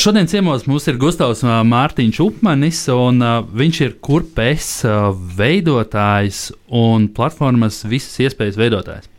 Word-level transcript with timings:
Šodien 0.00 0.24
ciemos 0.24 0.62
mums 0.64 0.86
ir 0.88 0.96
Gustavs 0.96 1.42
Mārtiņš 1.44 2.18
Upmanis, 2.24 2.78
un 2.88 3.20
viņš 3.52 3.80
ir 3.84 3.90
kurpes 4.00 4.68
uh, 4.88 5.10
veidotājs 5.12 6.38
un 6.72 7.04
platformas 7.12 7.82
visas 7.84 8.14
iespējas 8.24 8.56
veidotājs. 8.56 9.10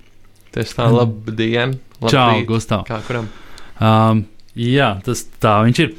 Tieši 0.50 0.74
tā, 0.80 0.88
labdien! 0.90 1.76
Čau, 2.02 2.42
Gustav! 2.50 2.82
Kā 2.88 2.98
kuram? 3.06 3.30
Um, 3.78 4.24
jā, 4.58 4.90
tas 5.06 5.22
tā 5.38 5.60
viņš 5.68 5.84
ir. 5.86 5.94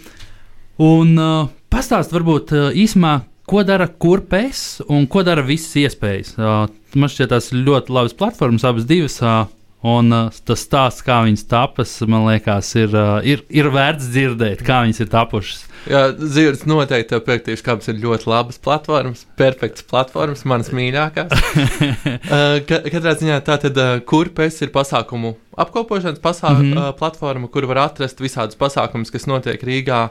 Un 0.82 1.14
uh, 1.14 1.46
pastāst 1.70 2.10
varbūt 2.10 2.50
uh, 2.58 2.66
īsumā, 2.74 3.20
ko 3.46 3.62
dara 3.62 3.86
kurpes 3.86 4.80
un 4.90 5.06
ko 5.06 5.22
dara 5.22 5.46
visas 5.46 5.78
iespējas. 5.78 6.34
Uh, 6.42 6.66
man 6.98 7.14
šķiet, 7.14 7.30
tās 7.36 7.52
ļoti 7.54 7.94
labas 8.00 8.18
platformas, 8.18 8.66
abas 8.66 8.90
divas. 8.90 9.22
Uh, 9.22 9.46
Un 9.82 10.14
uh, 10.14 10.30
tas 10.46 10.62
stāsts, 10.62 11.02
kā 11.02 11.16
viņas 11.26 11.42
tapas, 11.50 11.96
man 12.06 12.28
liekas, 12.28 12.68
ir, 12.78 12.92
uh, 12.94 13.18
ir, 13.26 13.42
ir 13.50 13.66
vērts 13.74 14.12
dzirdēt, 14.14 14.62
kā 14.62 14.84
viņas 14.84 15.02
ir 15.02 15.08
tapušas. 15.10 15.64
Jā, 15.90 16.02
Zirds 16.14 16.62
noteikti 16.70 17.10
tev 17.10 17.24
piekritīs, 17.26 17.64
kādas 17.66 17.90
ir 17.90 17.98
ļoti 17.98 18.28
labas 18.30 18.60
platformas, 18.62 19.24
perfektas 19.38 19.82
platformas, 19.90 20.44
manas 20.46 20.70
mīļākās. 20.70 21.34
uh, 21.34 22.60
ka, 22.68 22.78
katrā 22.94 23.16
ziņā 23.18 23.40
tā 23.42 23.58
tad 23.64 23.80
uh, 23.82 23.96
kurpes 24.06 24.60
ir 24.62 24.70
pasākumu 24.74 25.34
apkopošanas 25.58 26.22
pasā, 26.22 26.52
mm 26.54 26.62
-hmm. 26.62 26.78
uh, 26.78 26.94
platforma, 26.98 27.50
kur 27.50 27.66
var 27.66 27.82
atrast 27.88 28.22
visādus 28.22 28.60
pasākumus, 28.60 29.10
kas 29.10 29.26
notiek 29.26 29.66
Rīgā 29.66 30.08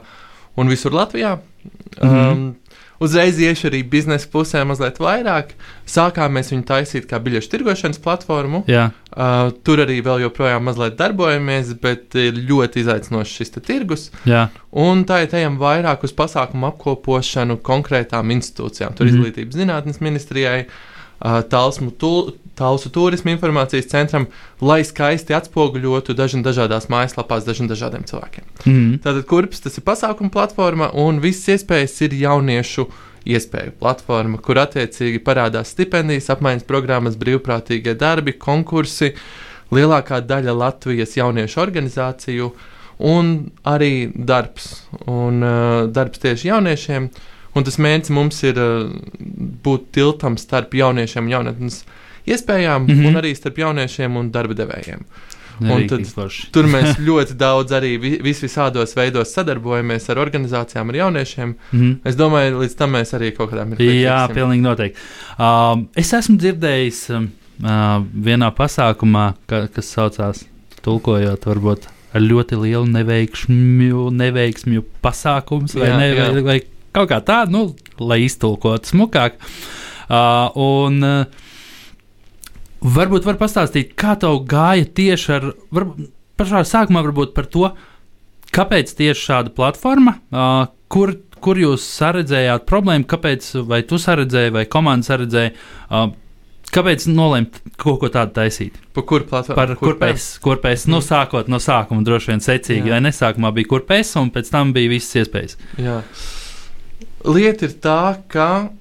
un 0.60 0.68
visur 0.68 0.92
Latvijā. 0.92 1.38
Mm 2.02 2.08
-hmm. 2.08 2.32
um, 2.32 2.56
uzreiz 3.02 3.38
iešu 3.42 3.68
arī 3.70 3.82
biznesa 3.94 4.28
pusē 4.32 4.62
mazliet 4.68 5.00
vairāk. 5.02 5.54
Sākām 5.88 6.36
mēs 6.38 6.52
viņu 6.52 6.66
taisīt 6.68 7.08
kā 7.10 7.20
biļešu 7.22 7.50
tirgošanas 7.52 8.00
platformu. 8.02 8.62
Jā. 8.70 8.90
Uh, 9.12 9.50
tur 9.66 9.82
arī 9.84 9.98
vēl 10.04 10.22
joprojām 10.26 10.64
mazliet 10.68 10.96
darbojamies, 11.00 11.74
bet 11.82 12.16
ir 12.18 12.38
ļoti 12.48 12.84
izaicinošs 12.84 13.34
šis 13.40 13.54
tirgus. 13.58 14.08
Jā. 14.28 14.46
Un 14.72 15.04
tā 15.08 15.24
ir 15.26 15.34
ejam 15.42 15.58
vairāk 15.60 16.06
uz 16.06 16.14
pasākumu 16.16 16.70
apkopošanu 16.70 17.58
konkrētām 17.66 18.32
institūcijām. 18.38 18.96
Tur 18.96 19.08
mm. 19.08 19.12
izglītības 19.12 19.60
zinātnes 19.60 20.00
ministrijai, 20.04 20.64
uh, 20.64 20.91
Talsmu 21.22 21.92
Talsu 22.54 22.90
turismu 22.92 23.32
informācijas 23.32 23.88
centram, 23.88 24.26
lai 24.60 24.82
skaisti 24.84 25.32
atspoguļotu 25.32 26.12
dažna, 26.16 26.42
dažādās 26.44 26.90
mājaslapās 26.92 27.46
dažna, 27.46 27.70
dažādiem 27.70 28.04
cilvēkiem. 28.08 28.44
Mm. 28.66 28.98
Tātad, 29.04 29.24
kurps 29.30 29.64
tas 29.64 29.78
ir 29.80 29.86
pasākuma 29.86 30.30
platforma, 30.34 30.90
un 30.92 31.22
visas 31.24 31.56
iespējas 31.56 31.96
ir 32.04 32.18
jauniešu 32.20 32.86
iespēju 33.32 33.72
platforma, 33.80 34.40
kur 34.42 34.60
attiecīgi 34.60 35.22
parādās 35.24 35.72
stipendijas, 35.72 36.28
apmaiņas 36.34 36.68
programmas, 36.68 37.16
brīvprātīgie 37.16 37.96
darbi, 37.98 38.36
konkursi, 38.36 39.14
lielākā 39.72 40.20
daļa 40.28 40.56
Latvijas 40.58 41.16
jauniešu 41.16 41.62
organizāciju 41.62 42.52
un 43.08 43.34
arī 43.64 44.10
darbs. 44.12 44.74
Un, 45.06 45.40
uh, 45.40 45.90
darbs 45.90 46.20
tieši 46.22 46.52
jauniešiem. 46.52 47.08
Un 47.54 47.66
tas 47.66 47.76
mērķis 47.78 48.12
mums 48.14 48.38
ir 48.48 48.58
uh, 48.60 48.88
būt 49.64 49.90
tiltam 49.92 50.38
starp 50.40 50.72
jauniešiem 50.74 51.28
un 51.28 51.34
jaunatnes 51.34 51.82
iespējām, 52.26 52.86
mm 52.86 52.94
-hmm. 52.94 53.06
un 53.08 53.20
arī 53.20 53.34
starp 53.36 53.58
jauniešiem 53.58 54.16
un 54.16 54.30
darba 54.32 54.54
devējiem. 54.54 55.04
Tad, 55.62 56.06
tur 56.54 56.66
mēs 56.70 56.98
ļoti 57.08 57.36
daudz 57.38 57.74
arī 57.76 57.92
vis 58.00 58.40
visādos 58.42 58.96
veidos 58.96 59.34
sadarbojamies 59.36 60.08
ar 60.10 60.18
organizācijām, 60.18 60.88
ar 60.88 60.96
jauniešiem. 60.96 61.54
Mm 61.72 61.80
-hmm. 61.80 61.96
Es 62.08 62.16
domāju, 62.16 62.58
līdz 62.62 62.76
tam 62.76 62.96
mēs 62.96 63.14
arī 63.14 63.32
kaut 63.36 63.52
kādā 63.52 63.66
veidā. 63.68 63.92
Jā, 64.00 64.28
pilnīgi 64.34 64.62
noteikti. 64.62 64.98
Um, 65.38 65.88
es 65.96 66.12
esmu 66.12 66.36
dzirdējis 66.38 67.10
um, 67.10 67.30
uh, 67.62 68.02
vienā 68.24 68.50
pasākumā, 68.50 69.34
ka, 69.46 69.66
kas 69.68 69.92
saucās 69.92 70.44
tulkojot, 70.82 71.46
varbūt 71.46 71.88
ar 72.12 72.20
ļoti 72.20 72.58
lielu 72.60 72.86
neveiksmju, 72.86 74.10
neveiksmju 74.10 74.84
pasākums 75.02 75.74
vai, 75.74 75.88
jā, 75.88 75.98
ne, 75.98 76.08
jā. 76.12 76.32
vai, 76.32 76.42
vai 76.42 76.60
kaut 76.96 77.10
kā 77.12 77.20
tādu, 77.24 77.56
nu, 77.56 77.62
lai 78.02 78.22
iztulkotu 78.26 78.92
smukāk. 78.92 79.40
Uh, 80.12 80.50
un, 80.60 81.00
uh, 81.06 81.48
Varbūt 82.82 83.22
var 83.22 83.36
pastāstīt, 83.38 83.92
kā 83.94 84.16
tev 84.18 84.40
gāja 84.50 84.88
tieši 84.90 85.28
ar, 85.36 85.44
var, 85.70 85.84
pašā 86.40 86.64
sākumā 86.66 87.04
varbūt 87.06 87.30
par 87.36 87.46
to, 87.46 87.68
kāpēc 88.50 88.90
tieši 88.98 89.22
šāda 89.28 89.52
platforma, 89.54 90.16
uh, 90.34 90.64
kur, 90.90 91.14
kur 91.42 91.60
jūs 91.62 91.84
saredzējāt 92.00 92.66
problēmu, 92.66 93.06
kāpēc, 93.06 93.52
vai 93.70 93.84
tu 93.86 94.00
saredzēji, 94.02 94.54
vai 94.58 94.66
komanda 94.66 95.12
saredzēja, 95.12 95.54
uh, 95.54 96.10
kāpēc 96.74 97.06
nolēmt 97.12 97.62
kaut 97.78 98.00
ko 98.02 98.10
tādu 98.10 98.34
taisīt? 98.40 98.82
Par 98.96 99.06
kur 99.06 99.28
platformu? 99.30 99.60
Par 99.60 99.76
kurpēs, 99.78 100.28
kurpēs, 100.42 100.88
nu, 100.90 100.98
mm. 100.98 101.06
sākot 101.06 101.54
no 101.54 101.62
sākuma 101.62 102.02
droši 102.06 102.34
vien 102.34 102.42
secīgi, 102.42 102.88
Jā. 102.90 102.96
vai 102.96 103.02
nesākumā 103.06 103.54
bija 103.54 103.76
kurpēs, 103.76 104.16
un 104.18 104.34
pēc 104.34 104.50
tam 104.50 104.74
bija 104.74 104.90
visas 104.90 105.22
iespējas. 105.22 105.60
Jā. 105.78 106.00
Lieta 107.22 107.68
ir 107.68 107.74
tā, 107.82 108.18
ka 108.30 108.72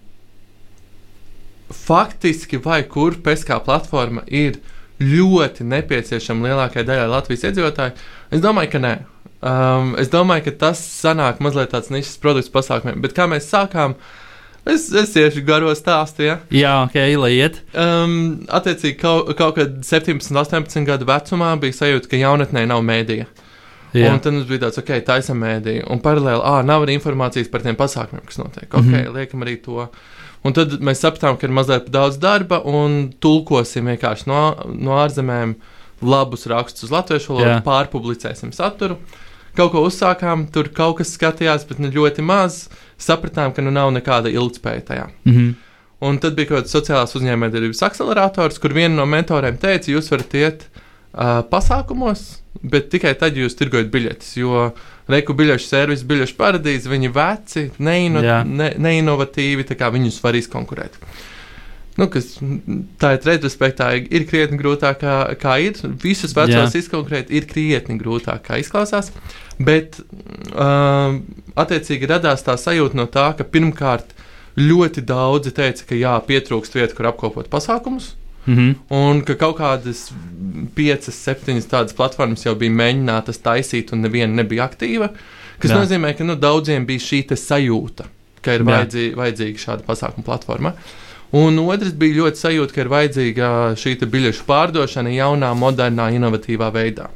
faktiski 1.72 2.60
vai 2.62 2.82
kur 2.90 3.16
PESKā 3.24 3.60
platforma 3.64 4.24
ir 4.28 4.58
ļoti 5.02 5.66
nepieciešama 5.66 6.50
lielākajai 6.50 6.88
daļai 6.88 7.12
Latvijas 7.12 7.46
iedzīvotāju? 7.50 7.94
Es 8.34 8.42
domāju, 8.44 8.72
ka 8.74 8.82
nē. 8.82 8.94
Um, 9.42 9.94
es 9.98 10.12
domāju, 10.14 10.46
ka 10.50 10.58
tas 10.68 10.82
sanāk 10.86 11.42
mazliet 11.42 11.72
tāds 11.74 11.90
nišas 11.94 12.20
produkts 12.22 12.52
pasākumiem, 12.54 13.00
bet 13.02 13.16
kā 13.18 13.26
mēs 13.30 13.48
sākām, 13.50 13.96
es, 14.70 14.86
es 14.94 15.14
tieši 15.16 15.42
garo 15.46 15.74
stāstu. 15.78 16.28
Ja? 16.28 16.36
Jā, 16.54 16.76
ok, 16.86 16.98
lai 17.24 17.32
iet. 17.40 17.62
Um, 17.74 18.44
attiecīgi, 18.54 19.00
kaut, 19.02 19.34
kaut 19.40 19.58
kad 19.58 19.80
17, 19.86 20.34
18 20.38 20.86
gadu 20.86 21.10
vecumā 21.10 21.56
bija 21.62 21.80
sajūta, 21.80 22.12
ka 22.12 22.22
jaunatnē 22.22 22.68
nav 22.70 22.86
mēdīja. 22.86 23.30
Jā. 23.94 24.14
Un 24.14 24.22
tad 24.24 24.34
mums 24.34 24.48
bija 24.48 24.66
tāds, 24.66 24.80
ok, 24.80 24.92
taisa 25.04 25.36
mēdīja, 25.36 25.84
un 25.92 26.00
paralēli, 26.04 26.42
ah, 26.48 26.62
nav 26.64 26.86
arī 26.86 26.96
informācijas 26.96 27.52
par 27.52 27.66
tiem 27.66 27.76
pasākumiem, 27.76 28.24
kas 28.26 28.40
notiek. 28.40 28.70
Ok, 28.70 28.86
mm 28.86 28.94
-hmm. 28.94 29.14
liekam 29.18 29.44
arī 29.44 29.58
to. 29.66 29.90
Un 30.44 30.54
tad 30.54 30.72
mēs 30.82 31.04
sapratām, 31.04 31.38
ka 31.38 31.48
ir 31.48 31.54
mazliet 31.54 31.90
daudz 31.90 32.18
darba 32.18 32.62
un 32.66 33.12
tulkosim 33.20 33.86
vienkārši 33.86 34.28
no, 34.28 34.56
no 34.74 34.92
ārzemēm 34.92 35.56
labus 36.02 36.48
rakstus 36.50 36.84
uz 36.84 36.92
latviešu 36.92 37.34
valodu, 37.34 37.62
pārpublicēsim 37.66 38.52
saturu. 38.52 38.98
Kaut 39.56 39.72
ko 39.72 39.84
uzsākām, 39.84 40.48
tur 40.52 40.70
kaut 40.74 40.98
kas 40.98 41.12
skatījās, 41.18 41.68
bet 41.68 41.80
nu 41.80 41.92
ļoti 41.92 42.24
maz. 42.24 42.70
Sapratām, 42.98 43.54
ka 43.54 43.62
nu 43.62 43.72
nav 43.72 43.92
nekāda 43.92 44.32
ilgspēja 44.32 44.82
tajā. 44.82 45.10
Mm 45.26 45.34
-hmm. 45.34 45.54
Un 46.02 46.18
tad 46.18 46.34
bija 46.34 46.48
kaut 46.48 46.64
kāds 46.64 46.74
sociālās 46.74 47.16
uzņēmējdarbības 47.16 47.84
akcelerators, 47.86 48.58
kur 48.60 48.74
viena 48.74 48.96
no 48.96 49.06
mentoriem 49.06 49.58
teica, 49.58 49.92
jūs 49.92 50.10
varat 50.12 50.34
iet 50.34 50.64
uh, 50.66 51.44
pasākumos, 51.52 52.41
bet 52.60 52.90
tikai 52.92 53.14
tad 53.20 53.38
jūs 53.40 53.56
tirgojat 53.60 53.92
biļetes. 53.94 54.36
Jo 54.42 54.72
Reku 55.12 55.34
biļešu 55.36 55.68
servisu, 55.68 56.08
biļešu 56.08 56.38
paradīze, 56.38 56.90
viņi 56.92 57.10
veci, 57.16 57.66
neino, 57.84 58.22
ne, 58.48 58.70
neinovatīvi, 58.80 59.66
tā 59.68 59.76
kā 59.80 59.90
viņus 59.92 60.22
var 60.24 60.38
izkonkurēt. 60.40 60.96
Nu, 62.00 62.08
kas, 62.08 62.38
tā 63.02 63.16
ir 63.18 63.26
retrospektā, 63.28 63.90
ir 64.00 64.24
krietni 64.30 64.60
grūtāk, 64.62 65.02
kā, 65.02 65.16
kā 65.42 65.58
ir. 65.60 65.76
Visus 66.02 66.32
vecos 66.38 66.78
izkonkurēt 66.80 67.34
ir 67.34 67.50
krietni 67.50 67.98
grūtāk, 68.00 68.46
kā 68.46 68.62
izklausās. 68.62 69.12
Bet, 69.60 70.00
uh, 70.56 71.20
attiecīgi, 71.60 72.10
radās 72.14 72.48
tā 72.48 72.56
sajūta 72.58 72.98
no 72.98 73.10
tā, 73.12 73.28
ka 73.38 73.44
pirmkārt 73.44 74.16
ļoti 74.60 75.04
daudzi 75.08 75.52
teica, 75.58 75.90
ka 75.90 76.00
jā, 76.00 76.16
pietrūkst 76.28 76.80
vietu, 76.80 76.98
kur 76.98 77.12
apkopot 77.12 77.52
pasākumus. 77.52 78.14
Mm 78.46 78.58
-hmm. 78.58 78.76
Un 78.90 79.22
ka 79.22 79.36
kaut 79.36 79.58
kādas 79.58 80.12
piecas, 80.76 81.16
septiņas 81.16 81.68
tādas 81.68 81.94
platformas 81.94 82.46
jau 82.46 82.56
bija 82.56 82.72
mēģinātas 82.72 83.42
taisīt, 83.44 83.94
un 83.94 84.02
neviena 84.02 84.34
nebija 84.34 84.70
aktīva. 84.70 85.10
Tas 85.60 85.72
nozīmē, 85.72 86.18
ka 86.18 86.24
nu, 86.24 86.36
daudziem 86.36 86.86
bija 86.86 87.00
šī 87.00 87.36
sajūta, 87.36 88.04
ka 88.42 88.54
ir 88.54 88.64
vajadzīga, 88.64 89.16
vajadzīga 89.16 89.58
šāda 89.58 89.84
pasākuma 89.86 90.26
platforma. 90.26 90.74
Un 91.32 91.60
otrs 91.60 91.94
bija 91.94 92.16
ļoti 92.16 92.36
sajūta, 92.36 92.74
ka 92.74 92.82
ir 92.82 92.88
vajadzīga 92.88 93.76
šī 93.76 93.96
biļešu 94.06 94.44
pārdošana 94.48 95.10
jaunā, 95.10 95.54
modernā, 95.54 96.10
inovatīvā 96.12 96.72
veidā. 96.74 97.10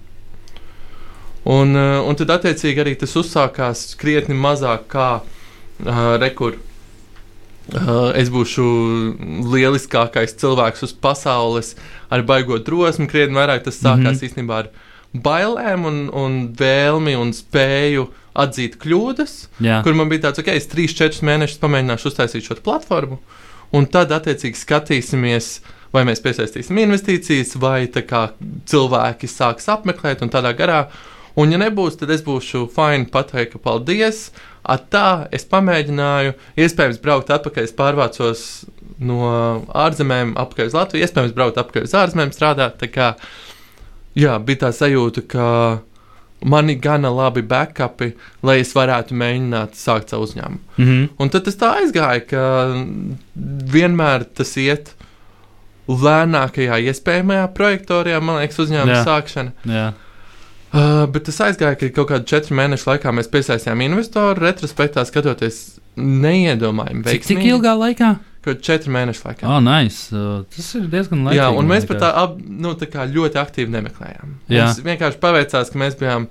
Un, 1.45 1.75
uh, 1.75 2.07
un 2.07 2.15
tad, 2.15 2.29
attiecīgi, 2.29 2.79
arī 2.81 2.95
tas 2.95 3.15
uzsākās 3.15 3.95
krietni 3.97 4.35
mazāk 4.35 4.87
kā 4.87 5.21
uh, 5.21 6.17
rekurors 6.17 6.59
Uh, 6.59 6.74
es 8.15 8.29
būšu 8.29 8.65
lieliskākais 9.49 10.35
cilvēks 10.41 10.85
uz 10.85 10.93
pasaules 10.93 11.73
ar 12.13 12.25
baigot 12.27 12.65
drosmi. 12.67 13.07
Krietni 13.09 13.37
vairāk 13.39 13.65
tas 13.65 13.79
sākās 13.79 13.97
mm 13.97 14.11
-hmm. 14.11 14.27
īstenībā 14.29 14.59
ar 14.63 14.69
bailēm 15.13 15.85
un, 15.85 15.97
un 16.13 16.37
vēlmi 16.57 17.15
un 17.17 17.33
spēju 17.33 18.09
atzīt 18.35 18.77
kļūdas. 18.81 19.47
Jā. 19.63 19.79
Kur 19.83 19.95
man 19.95 20.09
bija 20.11 20.27
tāds, 20.27 20.41
ok, 20.43 20.51
es 20.53 20.67
3-4 20.71 21.23
mēnešus 21.23 21.61
pamēģināšu 21.61 22.11
uztaisīt 22.11 22.43
šo 22.43 22.59
platformu, 22.63 23.19
un 23.71 23.87
tad 23.87 24.11
attiecīgi 24.11 24.59
skatīsimies. 24.59 25.59
Vai 25.95 26.03
mēs 26.03 26.19
piesaistīsim 26.19 26.75
investīcijas, 26.75 27.53
vai 27.55 27.87
kā, 27.87 28.33
cilvēki 28.67 29.29
sāks 29.31 29.69
apmeklēt 29.71 30.25
un 30.25 30.29
tādā 30.29 30.51
garā. 30.51 30.89
Un, 31.39 31.51
ja 31.51 31.59
nebūs, 31.59 31.95
tad 31.95 32.11
es 32.11 32.23
būšu 32.25 32.65
fini 32.75 33.07
pateikt, 33.11 33.55
paldies. 33.63 34.33
At 34.65 34.87
tā 34.93 35.07
es 35.35 35.45
pamēģināju, 35.49 36.35
iespējams, 36.57 37.01
braukt 37.03 37.29
atpakaļ. 37.33 37.67
Pārvācos 37.77 38.45
no 39.05 39.19
ārzemēm, 39.75 40.35
apakaļ 40.39 40.71
uz 40.71 40.77
Latviju, 40.77 41.05
iespējams, 41.05 41.35
braukt 41.35 41.59
atpakaļ 41.61 41.85
uz 41.85 41.97
ārzemēm 41.99 42.31
strādāt. 42.33 42.85
Kā, 42.93 43.13
jā, 44.17 44.37
bija 44.41 44.65
tā 44.65 44.71
sajūta, 44.75 45.25
ka 45.29 45.47
man 46.45 46.69
ir 46.69 46.79
gana 46.81 47.11
labi 47.13 47.43
backupi, 47.45 48.13
lai 48.45 48.59
es 48.63 48.73
varētu 48.75 49.17
mēģināt 49.17 49.77
sākt 49.79 50.13
savu 50.13 50.27
uzņēmumu. 50.27 50.61
Mm 50.77 50.85
-hmm. 50.85 51.09
Un 51.19 51.29
tad 51.29 51.45
tas 51.45 51.57
tā 51.61 51.71
aizgāja, 51.81 52.25
ka 52.29 52.43
vienmēr 53.75 54.25
tas 54.33 54.57
iet 54.57 54.93
lēnākajā 55.87 56.79
iespējamajā 56.89 57.47
projektorijā, 57.53 58.21
man 58.21 58.41
liekas, 58.41 58.59
uzņēmuma 58.59 59.03
sākšana. 59.05 59.51
Jā. 59.69 59.93
Uh, 60.75 61.05
bet 61.07 61.23
tas 61.29 61.37
aizgāja, 61.45 61.77
ka 61.79 61.87
kaut 61.95 62.09
kādu 62.09 62.27
četru 62.27 62.55
mēnešu 62.59 62.89
laikā 62.89 63.11
mēs 63.15 63.29
piesaistījām 63.31 63.83
investoru. 63.85 64.43
Retrospektā 64.43 65.05
skatoties, 65.07 65.59
neiedomājami 65.95 67.05
Cik, 67.05 67.23
cik 67.23 67.37
veiksmīgi. 67.37 67.51
ilgā 67.53 67.75
laikā? 67.79 68.09
Kaut 68.45 68.59
četru 68.65 68.91
mēnešu 68.93 69.23
laikā. 69.25 69.47
Oh, 69.47 69.61
nice. 69.63 70.09
Uh, 70.11 70.43
tas 70.51 70.67
ir 70.75 70.89
diezgan 70.91 71.23
labi. 71.25 71.39
Jā, 71.39 71.47
un 71.55 71.69
mēs 71.71 71.87
pat 71.89 72.01
tā, 72.03 72.11
ab, 72.25 72.35
nu, 72.43 72.75
tā 72.77 72.89
kā 72.91 73.07
ļoti 73.07 73.39
aktīvi 73.41 73.71
nemeklējām. 73.77 74.35
Jā. 74.51 74.67
Mums 74.67 74.83
vienkārši 74.85 75.21
paveicās, 75.23 75.71
ka 75.71 75.81
mēs 75.81 75.95
bijām 76.01 76.27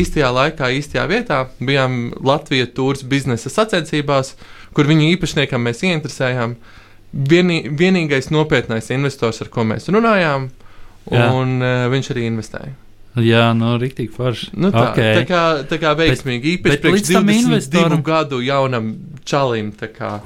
īstajā 0.00 0.32
laikā, 0.34 0.72
īstajā 0.80 1.06
vietā. 1.10 1.40
Bijām 1.62 2.10
Latvijas 2.26 2.74
tūris 2.76 3.06
biznesa 3.06 3.54
sacensībās, 3.54 4.34
kur 4.76 4.90
viņu 4.90 5.08
īpašniekam 5.14 5.64
mēs 5.64 5.84
ieinteresējām. 5.86 6.58
Vienī, 7.30 7.62
vienīgais 7.74 8.28
nopietnais 8.34 8.90
investors, 8.94 9.40
ar 9.42 9.48
ko 9.50 9.64
mēs 9.66 9.88
runājām, 9.90 10.50
Jā. 11.10 11.30
un 11.34 11.56
uh, 11.62 11.88
viņš 11.90 12.12
arī 12.12 12.28
investēja. 12.28 12.76
Jā, 13.24 13.50
nu, 13.56 13.74
rīktīgi 13.80 14.10
forši. 14.14 14.50
Nu, 14.56 14.70
tā, 14.74 14.90
Ok. 14.90 14.98
tā, 15.00 15.24
kā, 15.28 15.42
tā 15.70 15.78
kā 15.82 15.94
veiksmīgi. 15.98 16.56
Īpaši 16.58 16.76
bet 16.76 16.84
līdz 16.84 17.12
tam 17.12 17.26
22 17.26 17.40
investoram- 17.44 18.02
gadu 18.02 18.40
jaunam 18.44 18.90
čalim. 19.24 19.72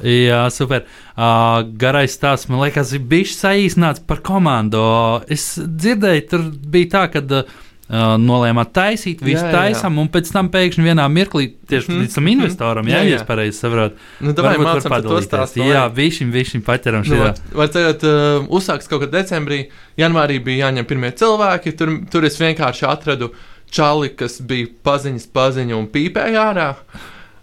Jā, 0.02 0.50
super. 0.52 0.85
Uh, 1.17 1.62
garais 1.79 2.17
stāsts, 2.17 2.49
man 2.49 2.61
liekas, 2.64 2.93
ir 2.94 3.00
bijis 3.00 3.37
saīsināts 3.41 4.00
par 4.06 4.19
komandu. 4.25 4.82
Es 5.29 5.58
dzirdēju, 5.58 6.29
tur 6.31 6.41
bija 6.50 6.91
tā, 6.96 7.05
ka 7.12 7.20
uh, 7.20 7.44
nolēmāt 7.91 8.71
taisīt, 8.73 9.21
visu 9.21 9.43
Jā, 9.43 9.45
jā, 9.45 9.51
jā. 9.51 9.57
taisām, 9.75 9.99
un 10.01 10.09
pēc 10.09 10.31
tam 10.33 10.49
pēkšņi 10.49 10.85
vienā 10.87 11.05
mirklī 11.13 11.51
tieši 11.69 11.91
Mhm, 11.91 11.99
līdz 12.01 12.15
tam 12.15 12.25
mhm. 12.25 12.33
investoram, 12.33 12.87
jā, 12.89 12.97
Jā, 12.97 13.03
ja 13.05 13.11
jā. 13.11 13.17
es 13.21 13.27
pareizi 13.29 13.59
saprotu. 13.61 13.99
Nu, 14.25 14.33
Varbūt 14.33 14.65
var 14.71 14.81
padalīties. 14.95 15.29
stāstu. 15.29 15.61
Jā, 15.69 15.83
višķiņ, 15.93 16.31
višķiņ 16.33 16.63
paķeram 16.65 17.05
Nu, 17.05 17.11
šī. 17.11 17.19
var, 17.21 17.35
var 17.61 17.69
teikt, 17.69 18.07
uh, 18.09 18.47
uzsāks 18.49 18.89
kaut 18.89 19.05
kad 19.05 19.13
decembrī, 19.13 19.59
janvārī 20.01 20.39
bija 20.43 20.67
jāņem 20.71 20.89
pirmie 20.89 21.13
cilvēki. 21.13 21.77
Tur, 21.77 21.93
tur 22.11 22.25
es 22.25 22.41
vienkārši 22.41 22.89
atradu 22.89 23.33
čali, 23.71 24.09
kas 24.17 24.41
bija 24.41 24.67
paziņas, 24.83 25.29
paziņu 25.37 25.77
un 25.77 25.87
pīpēja 25.93 26.49
ārā. 26.53 26.71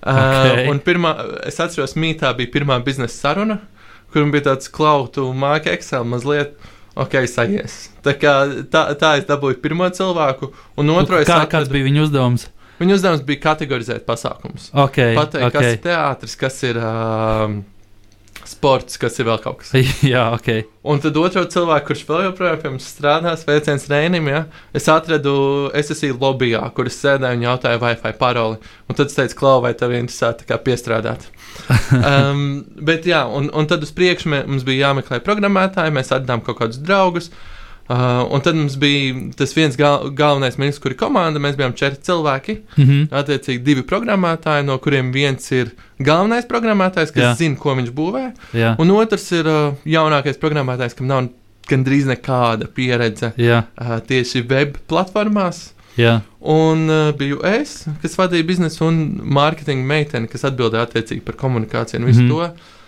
Uh, 0.02 0.72
un 0.72 0.80
pirmā, 0.82 1.14
es 1.46 1.60
atceros, 1.62 1.94
mītā 1.94 2.32
bija 2.38 2.50
pirmā 2.50 2.80
biznesa 2.84 3.14
saruna, 3.14 3.60
kur 4.12 4.26
bija 4.34 4.48
tāds 4.50 4.72
klautu 4.74 5.28
māka 5.38 5.70
Excel 5.76 6.04
mazliet. 6.10 6.56
Ok, 7.02 7.18
sajies. 7.32 7.76
Tā, 8.06 8.16
kā, 8.20 8.34
tā, 8.74 8.86
tā 9.00 9.12
es 9.20 9.28
dabūju 9.30 9.60
pirmo 9.64 9.88
cilvēku, 9.94 10.52
un 10.82 10.94
otru 10.96 11.20
es 11.22 11.28
Kā, 11.30 11.42
atradu. 11.42 11.52
kāds 11.56 11.72
bija 11.74 11.88
viņa 11.88 12.06
uzdevums? 12.08 12.48
Viņa 12.82 12.98
uzdevums 12.98 13.22
bija 13.28 13.44
kategorizēt 13.44 14.08
pasākumus. 14.08 14.72
Okay, 14.74 15.14
Pateikt, 15.18 15.48
okay. 15.48 15.54
kas 15.58 15.76
ir 15.76 15.82
teātris, 15.86 16.38
kas 16.42 16.56
ir 16.66 16.80
uh, 16.82 17.54
sports, 18.50 18.98
kas 19.02 19.20
ir 19.20 19.28
vēl 19.30 19.40
kaut 19.44 19.62
kas. 19.62 19.74
jā, 20.14 20.24
ok. 20.36 20.50
Un 20.92 21.02
tad 21.04 21.18
otru 21.22 21.44
cilvēku, 21.54 21.92
kurš 21.92 22.04
vēl 22.08 22.24
joprojām 22.30 22.80
strādā, 22.82 23.36
sveiciens 23.38 23.86
Rēnim, 23.92 24.30
ja, 24.32 24.46
es 24.78 24.90
atradu 24.92 25.36
SSI 25.78 26.14
lobbyā, 26.16 26.64
kur 26.78 26.90
es 26.90 26.98
sēdēju 27.04 27.40
un 27.40 27.46
jautāju 27.46 27.84
Wi-Fi 27.84 28.16
paroli. 28.22 28.60
Un 28.90 28.98
tad 28.98 29.12
es 29.12 29.18
teicu, 29.20 29.38
Klau, 29.44 29.62
vai 29.66 29.76
tev 29.78 29.94
interesē 29.98 30.34
piestrādāt? 30.66 31.30
um, 32.00 32.44
bet 32.82 33.08
jā, 33.10 33.24
un, 33.30 33.52
un 33.54 33.70
tad 33.70 33.86
uz 33.86 33.94
priekšu 33.96 34.34
mums 34.34 34.66
bija 34.68 34.88
jāmeklē 34.88 35.22
programmētāji, 35.26 35.94
mēs 35.96 36.14
atdām 36.16 36.44
kaut 36.46 36.64
kādus 36.64 36.82
draugus. 36.82 37.30
Uh, 37.32 37.51
un 38.32 38.42
tad 38.44 38.56
mums 38.56 38.78
bija 38.80 39.16
tas 39.38 39.54
viens 39.56 39.76
gal, 39.80 40.10
galvenais 40.16 40.58
ministrs, 40.60 40.82
kur 40.84 40.94
ir 40.94 41.00
komanda. 41.00 41.42
Mēs 41.44 41.58
bijām 41.60 41.74
četri 41.78 42.00
cilvēki. 42.08 42.58
Mhm. 42.78 43.04
Attiecīgi, 43.12 43.64
divi 43.66 43.84
programmētāji, 43.88 44.66
no 44.68 44.78
kuriem 44.84 45.12
viens 45.12 45.52
ir 45.52 45.74
galvenais 46.00 46.48
programmētājs, 46.50 47.12
kas 47.12 47.24
Jā. 47.24 47.36
Zina, 47.40 47.60
ko 47.60 47.76
viņš 47.76 47.92
būvē. 47.98 48.26
Jā, 48.58 48.76
Un 48.80 48.92
otrs 48.96 49.28
ir 49.36 49.48
uh, 49.50 49.76
jaunākais 49.86 50.40
programmētājs, 50.42 50.96
kam 50.98 51.08
nav 51.12 51.30
gandrīz 51.70 52.08
nekāda 52.10 52.68
pieredze 52.68 53.34
jā, 53.40 53.64
uh, 53.78 54.00
tieši 54.08 54.46
web 54.50 54.78
platformās. 54.88 55.72
jā. 56.00 56.22
Un 56.42 56.88
uh, 56.90 57.12
biju 57.18 57.42
es, 57.46 57.86
kas 58.02 58.18
vadīja 58.18 58.48
biznesu, 58.48 58.86
un 58.88 59.22
mārketinga 59.22 59.86
meitene, 59.86 60.28
kas 60.32 60.48
atbildēja 60.50 60.88
attiecīgi 60.88 61.22
par 61.22 61.36
komunikāciju 61.38 62.00
un 62.00 62.08
visu 62.10 62.22
mm 62.24 62.30
-hmm. 62.30 62.56
to. 62.56 62.80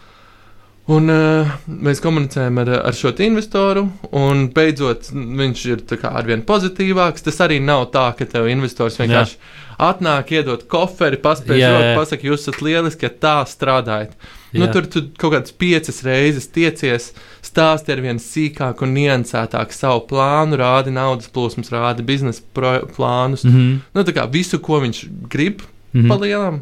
Un 0.92 1.08
uh, 1.08 1.52
mēs 1.68 2.02
komunicējam 2.04 2.58
ar, 2.60 2.70
ar 2.90 2.96
šo 2.98 3.14
investoru, 3.24 3.86
un 4.20 4.50
beidzot 4.52 5.14
viņš 5.14 5.62
ir 5.72 5.84
arvien 6.10 6.44
pozitīvāks. 6.44 7.24
Tas 7.24 7.40
arī 7.46 7.62
nav 7.64 7.86
tā, 7.94 8.10
ka 8.18 8.28
tev 8.28 8.50
investors 8.52 9.00
vienkārši 9.00 9.38
atnāk, 9.80 10.34
iedod 10.36 10.66
koferi, 10.70 11.20
paspēj 11.24 11.62
Jā, 11.62 11.70
jā. 11.72 11.94
pasakot, 11.98 12.26
jūs 12.28 12.44
esat 12.44 12.60
lieliski, 12.66 13.08
ja 13.08 13.14
tā 13.16 13.36
strādājat. 13.48 14.18
Nu, 14.54 14.68
Jā. 14.68 14.74
tur 14.76 14.86
tu 14.92 15.02
kaut 15.18 15.34
kādas 15.34 15.56
piecas 15.58 16.04
reizes 16.06 16.46
tiecies, 16.54 17.08
stāsti 17.42 17.96
ar 17.96 18.04
vien 18.04 18.20
sīkāk 18.22 18.84
un 18.86 18.94
niansētāk 18.94 19.74
savu 19.74 20.04
plānu, 20.12 20.60
rādi 20.62 20.94
naudas 20.94 21.32
plūsmas, 21.34 21.72
rādi 21.74 22.06
biznesa 22.06 22.44
plānus. 22.54 23.48
Mm. 23.48 23.56
Mhm. 23.56 23.80
Nu, 23.96 24.06
tā 24.06 24.14
kā 24.14 24.28
visu, 24.30 24.60
ko 24.62 24.84
viņš 24.84 25.02
grib, 25.32 25.64
mm. 25.64 26.04
Mhm. 26.04 26.12
palielam. 26.12 26.62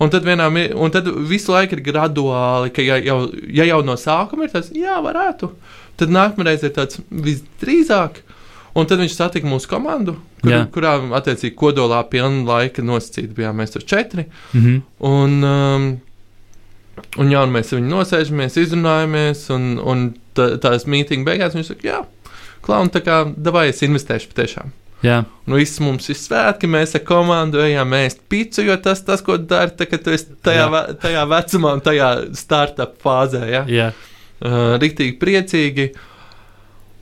Un 0.00 0.10
tad, 0.10 0.24
vienā, 0.26 0.48
un 0.74 0.90
tad 0.94 1.06
visu 1.28 1.52
laiku 1.52 1.76
ir 1.76 1.84
graduāli, 1.86 2.72
ka 2.74 2.82
ja 2.82 2.96
jau, 3.02 3.20
ja 3.54 3.66
jau 3.68 3.82
no 3.86 3.94
sākuma 4.00 4.48
ir 4.48 4.54
tas, 4.54 4.70
jā, 4.74 4.96
varētu. 5.04 5.52
Tad 6.00 6.12
nākamreiz 6.14 6.64
ir 6.66 6.72
tāds 6.74 7.02
visdrīzāk. 7.10 8.22
Un 8.72 8.88
tad 8.88 9.02
viņš 9.02 9.12
satika 9.12 9.48
mūsu 9.48 9.68
komandu, 9.68 10.14
kur, 10.40 10.52
Jā. 10.52 10.62
kurā 10.72 10.94
attiecīgi 11.18 11.52
kodolā 11.60 11.98
pilna 12.08 12.40
laika 12.48 12.84
nosacīta 12.84 13.36
bijām 13.36 13.60
mēs 13.60 13.74
tur 13.74 13.84
četri. 13.84 14.24
Mhm. 14.56 14.78
Un, 15.08 15.34
um, 15.44 15.88
un, 17.20 17.32
jā, 17.34 17.42
un 17.44 17.52
mēs 17.52 17.72
ar 17.72 17.82
viņu 17.82 17.92
nosēžamies, 17.92 18.56
izrunājamies, 18.64 19.44
un, 19.52 19.74
un 19.76 20.06
tā, 20.36 20.54
tās 20.62 20.88
mītīņa 20.88 21.28
beigās 21.28 21.58
viņš 21.58 21.74
saka, 21.74 21.88
jā, 21.90 22.00
klauni, 22.64 22.94
tā 22.96 23.04
kā 23.04 23.22
davai 23.36 23.68
es 23.74 23.84
investēšu 23.84 24.32
patiešām. 24.32 24.72
Jā, 25.02 25.24
Nu, 25.42 25.58
viss 25.58 25.80
mums 25.82 26.06
ir 26.12 26.18
svētki, 26.18 26.68
mēs 26.70 26.94
ar 26.94 27.02
komandu 27.06 27.58
ejam 27.64 27.90
ēst 27.98 28.20
picu, 28.30 28.62
jo 28.62 28.76
tas, 28.82 29.00
tas 29.02 29.24
ko 29.26 29.34
dari, 29.36 29.74
tā, 29.74 29.88
kad 29.90 30.04
tu 30.04 30.12
esi 30.14 30.36
tajā, 30.38 30.68
Jā. 30.68 30.70
ve- 30.70 30.94
tajā 31.02 31.24
vecumā 31.32 31.72
tajā 31.82 32.10
startup 32.38 32.94
fāzē. 33.02 33.42
Ja? 33.50 33.64
jā. 33.66 33.88
Uh, 34.42 34.78
Riktīgi 34.82 35.18
priecīgi. 35.18 35.88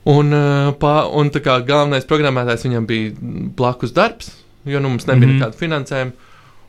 Un, 0.09 0.33
uh, 0.33 0.71
pā, 0.81 0.95
un 1.13 1.29
tā 1.29 1.43
kā 1.45 1.59
galvenais 1.65 2.07
programmētājs 2.09 2.65
viņam 2.65 2.87
bija 2.89 3.13
blakus 3.55 3.93
darbs, 3.93 4.31
jo 4.65 4.81
nu, 4.81 4.89
mums 4.89 5.05
nebija 5.05 5.27
mm 5.27 5.33
-hmm. 5.33 5.39
nekāda 5.39 5.57
finansējuma. 5.57 6.11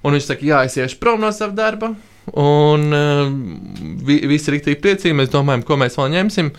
Un 0.04 0.12
viņš 0.12 0.26
saka, 0.26 0.44
jā, 0.44 0.64
es 0.64 0.76
iešu 0.76 0.98
prom 1.00 1.20
no 1.20 1.32
sava 1.32 1.52
darba. 1.52 1.94
Un 2.32 2.92
uh, 2.92 3.32
vi, 4.04 4.20
visi 4.26 4.50
ir 4.50 4.58
rīktīgi 4.58 4.80
priecīgi. 4.80 5.16
Mēs 5.16 5.32
domājam, 5.32 5.64
ko 5.64 5.76
mēs 5.76 5.96
vēl 5.96 6.10
ņemsim. 6.10 6.52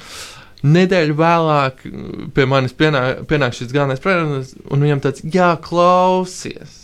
Nedēļu 0.63 1.17
vēlāk 1.20 1.84
uh, 1.89 2.05
pie 2.36 2.48
manis 2.50 2.75
pienāk, 2.77 3.25
pienāk 3.29 3.58
šis 3.58 3.74
galvenais 3.75 4.03
programmas, 4.03 4.53
un 4.72 4.86
viņam 4.86 5.03
tāds- 5.03 5.25
jā, 5.38 5.53
klausies. 5.63 6.79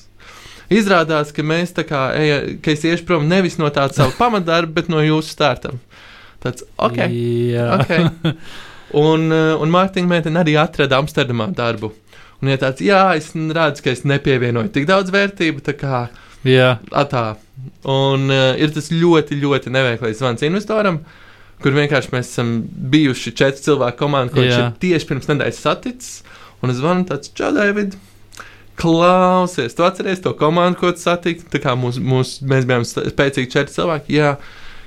Izrādās, 0.69 1.31
ka 1.33 1.41
mēs 1.41 1.71
tā 1.73 1.85
kā 1.87 2.09
ejam, 2.13 2.57
ka 2.61 2.73
es 2.75 2.83
iešu 2.85 3.07
prom 3.07 3.25
nevis 3.29 3.57
no 3.57 3.69
tāda 3.73 3.95
sava 3.95 4.13
pamatdarba, 4.21 4.81
bet 4.81 4.91
no 4.91 5.01
jūsu 5.01 5.31
starta. 5.31 5.73
Tāds- 6.43 6.67
ok. 6.87 7.05
jā. 7.07 7.69
Okay. 7.81 8.35
Un, 8.99 9.27
uh, 9.29 9.55
un 9.61 9.69
mārketinga 9.69 10.09
meitene 10.09 10.39
arī 10.41 10.55
atrada 10.57 10.97
Amsterdamā 10.97 11.49
darbu. 11.53 11.91
Un, 12.39 12.49
ja 12.49 12.57
tāds, 12.57 12.81
jā, 12.81 13.03
es 13.19 13.33
redzu, 13.35 13.83
ka 13.85 13.91
es 13.91 14.05
nepievienoju 14.07 14.71
tik 14.73 14.87
daudz 14.89 15.11
vērtību, 15.13 15.61
tā 15.65 15.75
kā 15.77 16.07
jā. 16.47 16.77
atā. 16.95 17.25
Un 17.89 18.29
uh, 18.31 18.53
ir 18.57 18.71
tas 18.75 18.89
ļoti, 18.93 19.37
ļoti 19.41 19.73
neveiklais 19.75 20.17
zvans 20.21 20.45
investoram, 20.47 21.01
kur 21.63 21.75
vienkārši 21.75 22.13
mēs 22.13 22.31
esam 22.33 22.53
bijuši 22.93 23.35
četri 23.35 23.65
cilvēku 23.65 23.99
komanda, 24.03 24.43
Jā. 24.43 24.59
ir 24.59 24.77
tieši 24.83 25.09
pirms 25.09 25.27
nedēļas 25.31 25.63
saticis. 25.65 26.21
Un 26.63 26.73
es 26.73 26.79
zvanu 26.79 27.07
tāds, 27.07 27.31
čau, 27.35 27.53
David! 27.55 27.97
Klausies, 28.79 29.75
tu 29.75 29.83
atceries 29.83 30.21
to 30.23 30.31
komandu, 30.39 30.79
ko 30.79 30.93
tu 30.95 31.03
satiki. 31.03 31.47
Tā 31.51 31.59
kā 31.63 31.75
mūs, 31.75 31.99
mūs, 31.99 32.37
mēs 32.47 32.67
bijām 32.67 32.85
spēcīgi 32.87 33.51
četri 33.51 33.75
cilvēki. 33.75 34.15
Jā, 34.15 34.37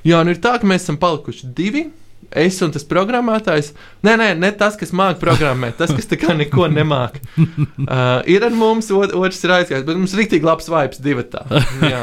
Jā, 0.03 0.19
nu 0.27 0.33
ir 0.33 0.39
tā, 0.43 0.57
ka 0.59 0.67
mēs 0.67 0.83
esam 0.83 0.99
palikuši 0.99 1.49
divi. 1.55 1.87
Es 2.33 2.57
un 2.65 2.71
tas 2.73 2.85
programmētājs. 2.87 3.71
Nē, 4.03 4.15
nē, 4.17 4.29
ne 4.41 4.49
tas, 4.57 4.75
kas 4.79 4.93
māca 4.95 5.19
programmēt, 5.21 5.75
tas, 5.77 5.91
kas 5.93 6.07
tā 6.09 6.17
kā 6.19 6.35
neko 6.37 6.69
nemāca. 6.71 7.21
Uh, 7.83 8.21
ir 8.29 8.43
ar 8.45 8.53
mums, 8.55 8.87
ot, 8.95 9.11
otrs 9.17 9.41
ir 9.43 9.51
aizgājis, 9.53 9.83
bet 9.85 9.97
mums 9.97 10.13
ir 10.15 10.21
rīktīgi 10.21 10.47
labs 10.47 10.69
vibes 10.71 11.01
divi 11.03 11.25
tā. 11.29 11.41
Jā. 11.93 11.99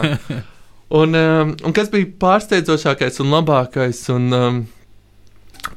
Un, 0.91 1.15
um, 1.15 1.55
un 1.65 1.75
kas 1.77 1.91
bija 1.93 2.09
pārsteidzošākais 2.19 3.21
un 3.23 3.31
labākais, 3.31 4.01
un 4.11 4.33
um, 4.35 4.61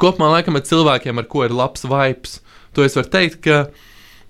kopumā 0.02 0.32
laikam 0.40 0.58
ar 0.58 0.66
cilvēkiem, 0.66 1.20
ar 1.22 1.28
ko 1.30 1.44
ir 1.46 1.54
labs 1.54 1.86
vibes, 1.86 2.40
to 2.74 2.86
es 2.86 2.98
varu 2.98 3.12
teikt, 3.14 3.44
ka 3.46 3.60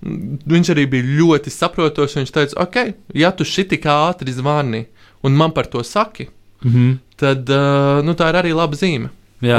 mm, 0.04 0.42
viņš 0.52 0.72
arī 0.74 0.84
bija 0.92 1.08
ļoti 1.22 1.52
saprotošs. 1.54 2.18
Viņš 2.20 2.34
teica, 2.36 2.58
ok, 2.66 2.76
ja 3.16 3.32
tu 3.32 3.48
šitik 3.48 3.88
ātri 3.88 4.34
zvani 4.36 4.84
un 5.24 5.36
man 5.40 5.56
par 5.56 5.70
to 5.72 5.82
saki, 5.84 6.28
Mhm. 6.64 6.92
tad 7.20 7.50
uh, 7.52 8.00
nu, 8.04 8.14
tā 8.16 8.30
ir 8.32 8.38
arī 8.40 8.54
laba 8.56 8.72
zīme. 8.72 9.10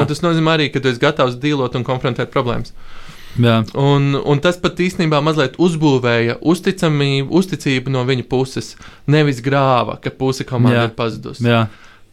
Tas 0.09 0.23
nozīmē 0.25 0.55
arī, 0.57 0.71
ka 0.73 0.81
tu 0.81 0.89
esi 0.89 0.97
gatavs 0.99 1.35
dīlot 1.37 1.75
un 1.77 1.83
konfrontēt 1.85 2.31
problēmas. 2.33 2.71
Jā, 3.39 3.57
Un, 3.79 4.15
un 4.15 4.39
tas 4.43 4.57
pat 4.61 4.79
īstenībā 4.79 5.19
mazliet 5.25 5.57
uzbūvēja 5.61 6.37
uzticamību, 6.41 7.29
uzticību 7.35 7.91
no 7.93 8.05
viņa 8.07 8.25
puses. 8.31 8.75
Nevis 9.11 9.41
grāva, 9.45 9.97
ka 10.01 10.13
puse 10.13 10.45
komanda 10.47 10.83
Jā. 10.83 10.87
ir 10.89 10.95
pazudusi. 10.97 11.45
jā. 11.47 11.65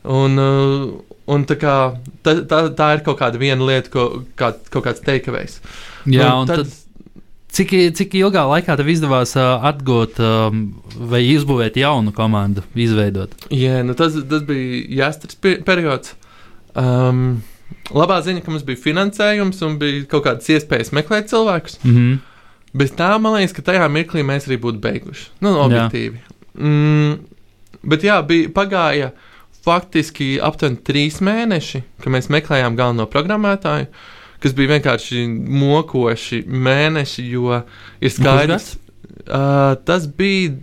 Un, 0.02 0.34
uh, 0.34 0.86
un 1.30 1.44
tā, 1.46 1.54
kā, 1.54 1.74
tā, 2.26 2.40
tā, 2.50 2.64
tā 2.74 2.88
ir 2.96 3.04
kaut 3.06 3.20
kāda 3.20 3.38
viena 3.38 3.62
lieta, 3.62 3.92
ko, 3.92 4.06
kā, 4.34 4.48
kaut 4.72 4.82
kāds 4.88 5.04
teikavējs. 5.06 5.60
jā 6.10 6.32
un 6.34 6.50
tad, 6.50 6.66
cik, 7.54 7.74
cik 7.94 8.16
ilgā 8.18 8.42
laikā 8.50 8.74
tev 8.80 8.90
izdevās 8.90 9.36
uh, 9.38 9.62
atgūt 9.70 10.18
um, 10.18 10.64
vai 11.12 11.20
izbūvēt 11.30 11.78
jaunu 11.78 12.10
komandu, 12.16 12.64
izveidot? 12.74 13.36
Jā, 13.54 13.84
nu 13.86 13.94
tas, 13.94 14.16
tas 14.26 14.42
bija 14.48 14.82
jāstras 15.04 15.38
periods. 15.38 16.16
Um, 16.74 17.42
labā 17.94 18.20
ziņa, 18.24 18.42
ka 18.44 18.50
mums 18.54 18.64
bija 18.68 18.80
finansējums 18.82 19.62
un 19.66 19.78
bija 19.80 20.04
kaut 20.10 20.24
kādas 20.26 20.48
iespējas 20.52 20.92
meklēt 20.96 21.30
cilvēkus. 21.32 21.78
Mhm. 21.84 22.14
Bez 22.74 22.94
tā, 22.96 23.10
man 23.20 23.34
liekas, 23.36 23.52
ka 23.52 23.62
tajā 23.66 23.84
mirklī 23.92 24.22
mēs 24.24 24.46
arī 24.48 24.56
būtu 24.62 24.80
beiguši. 24.80 25.26
Nu, 25.44 25.50
Jā. 25.58 25.66
objektīvi. 25.66 26.22
Mm, 26.56 27.18
bet 27.84 28.06
jā, 28.06 28.16
bija 28.24 28.48
pagāja 28.56 29.10
faktiski 29.62 30.38
aptuveni 30.42 30.80
trīs 30.80 31.20
mēneši, 31.20 31.82
kad 32.00 32.12
mēs 32.14 32.30
meklējām 32.32 32.74
galveno 32.78 33.04
programmētāju, 33.12 33.86
kas 34.42 34.56
bija 34.56 34.72
vienkārši 34.72 35.26
mokoši 35.60 36.40
mēneši, 36.48 37.26
jo 37.34 37.60
ir 38.00 38.10
skaidrs. 38.16 38.72
Uh, 39.22 39.76
tas 39.84 40.08
bija 40.08 40.56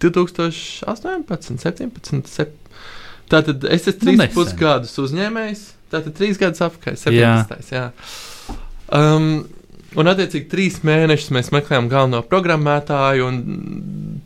2018, 0.00 1.58
17. 1.58 2.26
Sep... 2.26 2.54
Tātad 3.28 3.64
es 3.68 3.84
esmu 3.84 3.98
Nu, 3.98 4.04
trīs 4.06 4.20
nesen. 4.22 4.34
pusgadus 4.34 4.94
uzņēmējs. 5.02 5.64
Tātad 5.92 6.14
trīs 6.18 6.40
gadus 6.40 6.60
apakaļ, 6.66 6.96
17. 7.00 7.70
Jā. 7.72 7.84
Jā. 7.88 8.56
Um, 8.94 9.28
un, 9.96 10.08
attiecīgi, 10.10 10.48
trīs 10.52 10.80
mēnešus 10.86 11.32
mēs 11.36 11.52
meklējām 11.54 11.90
galveno 11.92 12.22
programmētāju. 12.28 13.28
Un, 13.28 13.38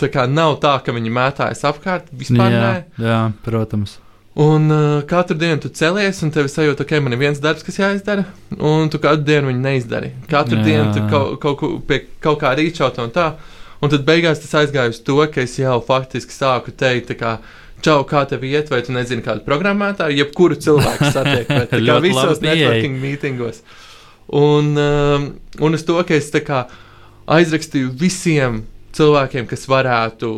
tā 0.00 0.08
kā 0.12 0.26
nav 0.30 0.58
tā, 0.62 0.76
ka 0.84 0.94
viņi 0.96 1.12
mētājas 1.14 1.64
apkārt, 1.70 2.08
vispār 2.14 2.50
Jā, 2.54 2.62
nē. 2.62 3.06
jā, 3.06 3.20
protams. 3.46 3.98
Un 4.42 4.70
uh, 4.72 5.02
katru 5.04 5.36
dienu 5.36 5.60
tu 5.60 5.68
celies, 5.76 6.22
un 6.24 6.30
tev 6.32 6.46
ir 6.48 6.52
sajūta, 6.54 6.86
ka 6.88 6.94
okay, 6.96 7.02
man 7.04 7.12
ir 7.12 7.20
viens 7.20 7.40
darbs, 7.42 7.60
kas 7.66 7.76
jāizdara, 7.76 8.22
un 8.56 8.88
tu 8.88 8.96
katru 9.02 9.26
dienu 9.28 9.50
viņu 9.50 9.60
neizdari. 9.60 10.14
Katru 10.30 10.56
Jā. 10.56 10.62
Dienu 10.64 10.94
tu 10.96 11.02
kaut, 11.10 11.34
kaut, 11.42 11.58
ko- 11.60 11.74
pie 11.84 11.98
kaut 12.24 12.40
kā 12.40 12.54
rīčaut 12.56 12.96
un 13.02 13.12
tā. 13.12 13.34
Un 13.82 13.90
tad 13.92 14.06
beigās 14.06 14.40
tas 14.40 14.54
aizgāja 14.62 14.94
uz 14.94 15.02
to, 15.04 15.18
ka 15.28 15.42
es 15.42 15.58
jau 15.58 15.76
faktiski 15.84 16.32
sāku 16.32 16.72
teikt, 16.72 17.12
kā, 17.18 17.34
čau, 17.84 18.02
kā 18.08 18.24
tev 18.30 18.44
iet, 18.48 18.70
vai 18.72 18.82
tu 18.86 18.94
nezini 18.94 19.24
kādu 19.24 19.44
programmētāju, 19.46 20.18
jebkuru 20.22 20.58
cilvēku 20.62 21.12
satiek, 21.14 21.48
bet 21.60 21.74
kā 21.74 21.98
visos 22.04 22.42
networking 22.44 23.00
mītingos. 23.02 23.62
Un, 24.32 24.72
um, 24.78 25.30
un 25.60 25.78
uz 25.78 25.84
to, 25.86 25.98
ka 26.06 26.16
es 26.16 26.30
tā 26.32 26.40
kā 26.46 26.64
aizrakstīju 27.32 27.92
visiem 27.98 28.62
cilvēkiem, 28.96 29.46
kas 29.48 29.64
varētu 29.70 30.30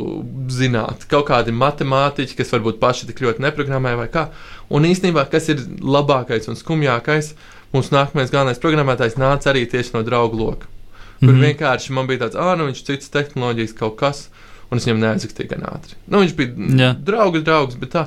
zināt, 0.52 1.06
kaut 1.10 1.26
kādi 1.30 1.54
matemātiķi, 1.54 2.36
kas 2.38 2.52
varbūt 2.54 2.78
paši 2.82 3.08
tik 3.10 3.22
ļoti 3.24 3.42
neprogrammē 3.44 3.96
vai 3.98 4.06
kā. 4.12 4.28
Un 4.74 4.86
īstenībā, 4.88 5.26
kas 5.30 5.50
ir 5.52 5.62
labākais 5.82 6.46
un 6.50 6.58
skumjākais, 6.58 7.32
mūsu 7.74 7.94
nākamais 7.94 8.30
galvenais 8.30 8.62
programmētājs 8.62 9.18
nāca 9.18 9.50
arī 9.50 9.66
tieši 9.70 9.96
no 9.96 10.04
draugu 10.06 10.38
loka. 10.38 10.70
Kur 11.18 11.32
mm. 11.32 11.34
-hmm. 11.34 11.46
vienkārši 11.48 11.92
man 11.92 12.06
bija 12.06 12.24
tāds, 12.24 12.38
ah, 12.38 12.54
nu 12.58 12.68
viņš 12.68 12.84
citas 12.84 13.10
tehnoloģijas 13.10 13.74
kaut 13.78 13.96
kas, 13.96 14.28
un 14.70 14.80
es 14.80 14.86
viņam 14.88 15.02
neaizrakstīju 15.02 15.50
gan 15.54 15.66
ātri. 15.72 15.98
Nu, 16.06 16.22
viņš 16.22 16.34
bija 16.38 16.70
Jā. 16.80 16.90
draugs, 17.10 17.44
draugs, 17.46 17.78
bet 17.80 17.94
tā. 17.96 18.06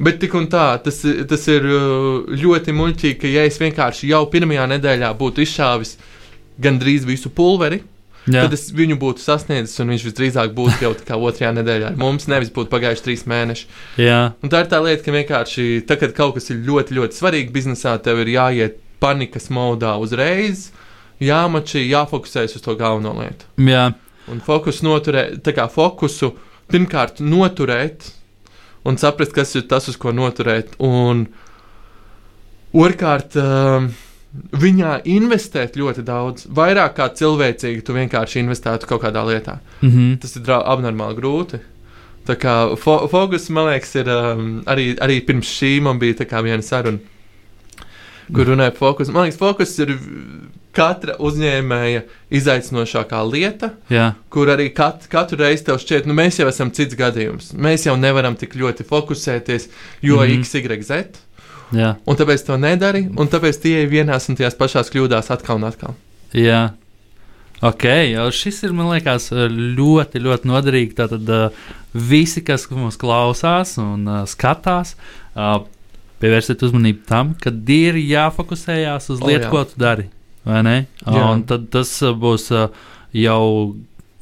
Bet 0.00 0.22
tik 0.22 0.32
un 0.38 0.46
tā, 0.48 0.78
tas, 0.80 1.02
tas 1.28 1.42
ir 1.52 1.66
uh, 1.68 2.28
ļoti 2.40 2.72
muļķīgi, 2.72 3.18
ka 3.20 3.28
ja 3.28 3.42
es 3.44 3.58
vienkārši 3.60 4.08
jau 4.08 4.22
pirmajā 4.32 4.64
nedēļā 4.72 5.10
būtu 5.18 5.44
izšāvis 5.44 5.98
gandrīz 6.62 7.04
visu 7.08 7.28
pulveri, 7.32 7.82
Jā, 8.30 8.44
tad 8.44 8.52
es 8.54 8.68
viņu 8.70 8.94
būtu 9.02 9.18
sasniedzis, 9.18 9.80
un 9.82 9.90
viņš 9.90 10.04
visdrīzāk 10.06 10.52
būtu 10.54 10.84
jau 10.84 10.92
tā 10.94 11.06
kā 11.08 11.16
otrajā 11.18 11.50
nedēļā. 11.56 11.88
Mums 11.98 12.28
nevis 12.30 12.52
būtu 12.54 12.70
pagājuši 12.70 13.02
trīs 13.02 13.24
mēneši. 13.26 13.66
tā 14.52 14.60
ir 14.62 14.68
tā 14.70 14.78
lieta, 14.84 15.02
ka 15.02 15.14
vienkārši, 15.16 15.64
tad, 15.88 15.98
kad 16.04 16.14
kaut 16.14 16.36
kas 16.38 16.46
ir 16.54 16.60
ļoti, 16.68 16.94
ļoti 17.00 17.18
svarīgi 17.18 17.54
biznesā, 17.56 17.96
tev 18.04 18.22
ir 18.22 18.30
jāiet 18.36 18.78
panikas 19.02 19.50
modā 19.50 19.96
uzreiz, 19.98 20.68
jāmačī, 21.22 21.82
jāfokusējas 21.90 22.54
uz 22.60 22.62
to 22.62 22.76
galveno 22.78 23.16
lietu. 23.18 23.48
jā, 23.58 23.88
Un 24.30 24.42
fokusu 24.44 24.86
noturēt, 24.86 25.40
tā 25.42 25.54
kā 25.56 25.66
fokusu 25.70 26.32
pirmkārt 26.70 27.18
noturēt 27.22 28.12
un 28.86 28.98
saprast, 28.98 29.34
kas 29.34 29.54
ir 29.58 29.66
tas, 29.70 29.88
uz 29.90 29.98
ko 29.98 30.12
noturēt. 30.14 30.76
Un 30.82 31.26
otrkārt, 32.72 33.36
um, 33.40 33.90
viņā 34.32 34.94
investēt 35.12 35.76
ļoti 35.80 36.04
daudz, 36.06 36.46
vairāk 36.54 36.96
kā 36.98 37.10
cilvēcīgi 37.18 37.84
tu 37.84 37.96
vienkārši 37.96 38.40
investētu 38.42 38.88
kaut 38.90 39.04
kādā 39.04 39.24
lietā. 39.28 39.58
mhm. 39.82 40.16
Tas 40.22 40.36
ir 40.38 40.54
abnormāli 40.62 41.18
grūti. 41.18 41.62
Tā 42.22 42.36
kā 42.38 42.76
fo 42.78 43.00
fokus, 43.10 43.48
man 43.50 43.72
liekas, 43.72 43.96
ir 43.98 44.08
um, 44.12 44.60
arī, 44.70 44.92
arī 45.02 45.18
pirms 45.26 45.48
šī 45.58 45.80
man 45.82 45.98
bija 45.98 46.14
viena 46.46 46.62
saruna, 46.62 47.02
kur 48.30 48.50
runāja 48.52 48.74
par 48.74 48.84
fokusu. 48.86 49.14
Man 49.14 49.26
liekas, 49.26 49.40
fokus 49.40 49.74
ir 49.82 49.94
katra 50.76 51.16
uzņēmēja 51.20 52.04
izaicinošākā 52.32 53.20
lieta, 53.28 53.72
jā, 53.92 54.12
kur 54.32 54.52
arī 54.52 54.70
kat, 54.74 55.04
katru 55.12 55.42
reizi 55.42 55.66
tev 55.68 55.80
šķiet, 55.82 56.08
nu 56.08 56.16
mēs 56.16 56.40
jau 56.40 56.48
esam 56.48 56.72
cits 56.74 56.96
gadījums. 56.98 57.52
Mēs 57.52 57.86
jau 57.88 57.96
nevaram 58.00 58.38
tik 58.40 58.56
ļoti 58.58 58.86
fokusēties, 58.88 59.68
jo 60.00 60.20
mm. 60.20 60.28
-hmm. 60.28 60.40
x, 60.40 60.54
y, 60.54 60.82
z. 60.88 61.04
jā, 61.76 61.96
Un 62.06 62.16
tāpēc 62.16 62.46
to 62.46 62.56
nedari, 62.56 63.08
un 63.16 63.28
tāpēc 63.28 63.60
tie 63.60 63.82
ir 63.82 63.92
vienās 63.92 64.28
un 64.28 64.36
tajās 64.40 64.56
pašās 64.56 64.92
kļūdās 64.92 65.30
atkal 65.30 65.60
un 65.60 65.68
atkal. 65.68 65.94
jā. 66.32 66.70
Ok, 67.62 67.84
šis 68.34 68.56
ir, 68.66 68.72
man 68.74 68.88
liekas, 68.90 69.28
ļoti, 69.30 70.18
ļoti 70.18 70.48
noderīgi. 70.50 70.96
Tātad 70.98 71.28
uh, 71.30 71.60
visi, 71.94 72.42
kas 72.42 72.66
mūs 72.74 72.98
klausās 72.98 73.76
un 73.78 74.02
uh, 74.08 74.24
skatās, 74.26 74.96
uh, 75.36 75.60
pievērsiet 76.22 76.62
uzmanību 76.66 77.06
tam, 77.08 77.32
ka 77.38 77.52
ir 77.74 77.98
jāfokusējās 78.00 79.10
uz 79.14 79.22
lietu, 79.22 79.46
jā. 79.48 79.52
ko 79.52 79.64
tu 79.68 79.80
dari. 79.82 80.08
Un 80.46 81.44
tad 81.46 81.68
tas 81.74 81.90
uh, 82.02 82.14
būs 82.18 82.48
uh, 82.54 82.68
jau, 83.14 83.42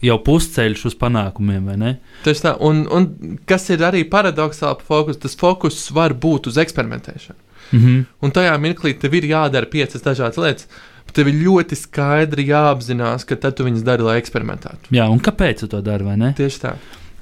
jau 0.05 0.19
pusceļš 0.27 0.87
uz 0.91 0.97
panākumiem, 1.01 1.71
vai 1.71 1.77
ne? 1.81 1.93
Tieši 2.27 2.45
tā, 2.45 2.55
un, 2.67 2.83
un 2.93 3.39
kas 3.49 3.69
ir 3.73 3.85
arī 3.87 4.03
paradoxāli 4.09 4.81
par 4.83 4.89
fokusu, 4.89 5.23
tas 5.25 5.39
fokus 5.41 5.81
var 5.97 6.17
būt 6.17 6.51
uz 6.53 6.61
eksperimentēšanu. 6.61 7.41
Mhm. 7.71 7.99
Un 8.25 8.33
tajā 8.35 8.55
mirklī 8.59 8.97
tev 8.99 9.15
ir 9.15 9.29
jādara 9.31 9.69
piecas 9.71 10.03
dažādas 10.03 10.41
lietas, 10.43 10.71
bet 11.07 11.15
tev 11.17 11.31
ir 11.31 11.43
ļoti 11.45 11.79
skaidri 11.79 12.49
jāapzinās, 12.51 13.27
ka 13.29 13.39
tad 13.39 13.59
tu 13.59 13.67
viņas 13.69 13.85
dari, 13.87 14.07
lai 14.07 14.19
eksperimentētu. 14.21 14.91
Jā, 14.97 15.07
un 15.11 15.23
kāpēc 15.23 15.63
tu 15.63 15.71
to 15.71 15.83
dari, 15.87 16.07
vai 16.07 16.17
ne? 16.21 16.33
Tieši 16.37 16.65
tā. 16.65 16.75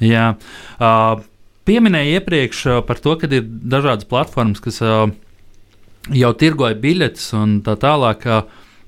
Jā, 0.04 0.30
uh, 0.78 1.20
pieminēju 1.68 2.18
iepriekš 2.18 2.64
par 2.88 3.00
to, 3.04 3.14
ka 3.20 3.28
ir 3.30 3.44
dažādas 3.46 4.08
platformas, 4.08 4.62
kas 4.64 4.80
jau 4.80 6.32
tirgoja 6.40 6.78
biļetes 6.80 7.28
un 7.38 7.58
tā 7.66 7.76
tālāk. 7.80 8.25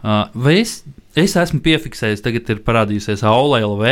Vai 0.00 0.56
es, 0.62 0.80
es 1.18 1.36
esmu 1.36 1.60
piefiksējis, 1.64 2.24
tagad 2.24 2.48
ir 2.54 2.64
parādījusies 2.64 3.24
AOLV, 3.28 3.86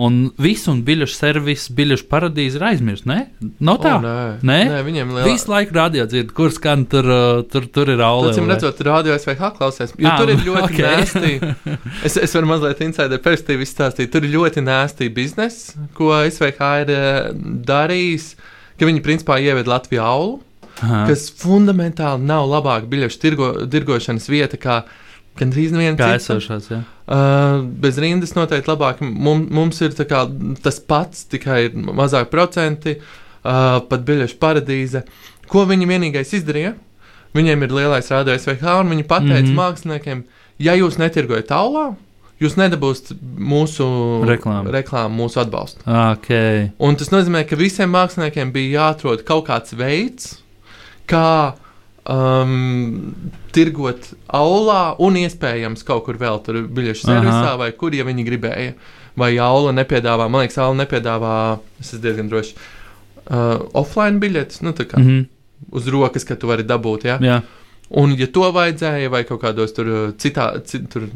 un 0.00 0.14
visu 0.40 0.70
un 0.72 0.78
biļešu 0.86 1.14
servisu, 1.18 1.74
biļešu 1.76 2.06
paradīze 2.08 2.56
ir 2.56 2.62
aizmirst, 2.70 3.04
ne? 3.06 3.26
Nav 3.60 3.76
tā. 3.82 3.90
O, 3.98 4.00
nē, 4.00 4.14
Nē? 4.48 4.56
nē 4.70 4.78
viņiem 4.86 5.10
lielā... 5.12 5.24
Visu 5.28 5.50
laiku 5.52 5.76
rādījāt, 5.76 6.08
dzird, 6.14 6.30
kur 6.36 6.54
skan 6.54 6.86
tur, 6.88 7.04
uh, 7.12 7.42
tur, 7.52 7.66
tur 7.68 7.92
ir 7.92 8.00
Tācīm 8.00 8.46
AOLV. 8.46 8.48
redzot, 8.54 8.80
radio 8.88 9.18
SVH 9.20 9.50
klausās. 9.58 9.92
Jo 10.00 10.08
Ā, 10.08 10.14
tur 10.22 10.32
ir 10.32 10.40
ļoti 10.46 10.62
ok. 10.64 10.72
okay. 10.72 10.96
nēsti. 10.96 11.76
Es, 12.08 12.16
es 12.16 12.32
varu 12.34 12.48
mazliet 12.54 12.80
insider 12.86 13.20
perspektīvu 13.22 13.66
izstāstīt. 13.66 14.08
Tur 14.14 14.24
ir 14.24 14.32
ļoti 14.32 14.64
nēsti 14.64 15.10
bizness, 15.14 15.74
ko 15.98 16.14
SVH 16.24 16.72
ir 16.86 16.94
eh, 16.96 17.20
darījis. 17.68 18.32
Ka 18.80 18.88
viņi 18.88 19.04
principā 19.04 19.36
ieved 19.44 19.68
Latviju 19.70 20.02
aulu, 20.02 20.32
Aha. 20.80 21.04
kas 21.10 21.28
fundamentāli 21.38 22.24
nav 22.26 22.48
labāka 22.50 22.88
biļešu 22.90 23.20
tirgo, 23.22 23.52
tirgošanas 23.70 24.26
vieta 24.32 24.56
kā 25.32 25.44
gandrīz 25.44 25.72
neviena 25.74 25.96
Kā 25.98 26.12
esošās, 26.18 26.68
jā. 26.70 26.82
Uh, 27.02 27.64
bez 27.82 27.98
rindas 28.00 28.34
noteikti 28.36 28.70
labāk. 28.70 29.02
Mums, 29.02 29.50
mums 29.52 29.80
ir 29.84 29.96
kā 30.08 30.24
tas 30.62 30.78
pats, 30.80 31.26
tikai 31.32 31.72
mazāk 31.72 32.30
procenti, 32.32 32.98
uh, 32.98 33.80
pat 33.88 34.06
biļešu 34.08 34.38
paradīze. 34.42 35.04
Ko 35.50 35.66
viņi 35.68 35.88
vienīgais 35.88 36.32
izdarīja? 36.38 36.76
Viņiem 37.36 37.64
ir 37.64 37.72
lielais 37.72 38.12
rādījums 38.12 38.46
VH, 38.48 38.78
un 38.82 38.92
viņi 38.92 39.08
pateica 39.08 39.40
mm. 39.40 39.50
-hmm. 39.50 39.60
māksliniekiem, 39.60 40.24
ja 40.60 40.76
jūs 40.76 40.98
netirgojat 41.00 41.52
aulā, 41.56 41.86
jūs 42.42 42.58
nedabūsiet 42.60 43.16
mūsu 43.22 43.86
Reklāmu. 44.28 44.72
reklāmu 44.74 45.22
mūsu 45.22 45.40
atbalstu. 45.40 45.80
Okay. 45.86 46.68
Un 46.78 46.98
tas 47.00 47.12
nozīmē, 47.12 47.46
ka 47.48 47.56
visiem 47.56 47.92
māksliniekiem 47.94 48.52
bija 48.52 48.82
jāatrod 48.82 49.24
kaut 49.24 49.46
kāds 49.48 49.72
veids, 49.78 50.36
kā 51.08 51.54
um, 52.08 53.14
tirgot 53.54 54.10
aulā, 54.26 54.94
un 55.02 55.18
iespējams 55.22 55.86
kaut 55.86 56.06
kur 56.08 56.18
vēl 56.20 56.42
tur 56.46 56.62
biļešu 56.66 57.06
Aha. 57.06 57.14
servisā, 57.14 57.54
vai 57.60 57.70
kur, 57.78 57.94
ja 57.94 58.06
viņi 58.08 58.26
gribēja. 58.28 58.74
Vai 59.18 59.34
aula 59.44 59.74
nepiedāvā, 59.76 60.24
man 60.32 60.40
liekas, 60.40 60.56
aula 60.62 60.78
nepiedāvā, 60.84 61.34
es 61.82 61.90
esmu 61.90 62.04
diezgan 62.06 62.30
drošs, 62.32 62.54
uh, 62.56 63.58
offline 63.76 64.22
biļetes, 64.22 64.62
nu 64.64 64.72
tā 64.72 64.88
kā 64.88 64.96
Mm 64.98 65.04
mm. 65.04 65.18
-hmm. 65.18 65.26
uz 65.76 65.88
rokas, 65.88 66.24
ka 66.24 66.34
tu 66.34 66.48
vari 66.48 66.64
dabūt. 66.64 67.04
Ja? 67.04 67.18
Jā, 67.20 67.42
Un, 67.92 68.14
ja 68.16 68.26
to 68.32 68.46
vajadzēja, 68.52 69.10
vai 69.12 69.24
kaut 69.28 69.42
kādos 69.42 69.74
tur 69.76 69.86
uh, 69.86 70.12
citā, 70.16 70.46
cit, 70.64 70.86
tur 70.88 71.10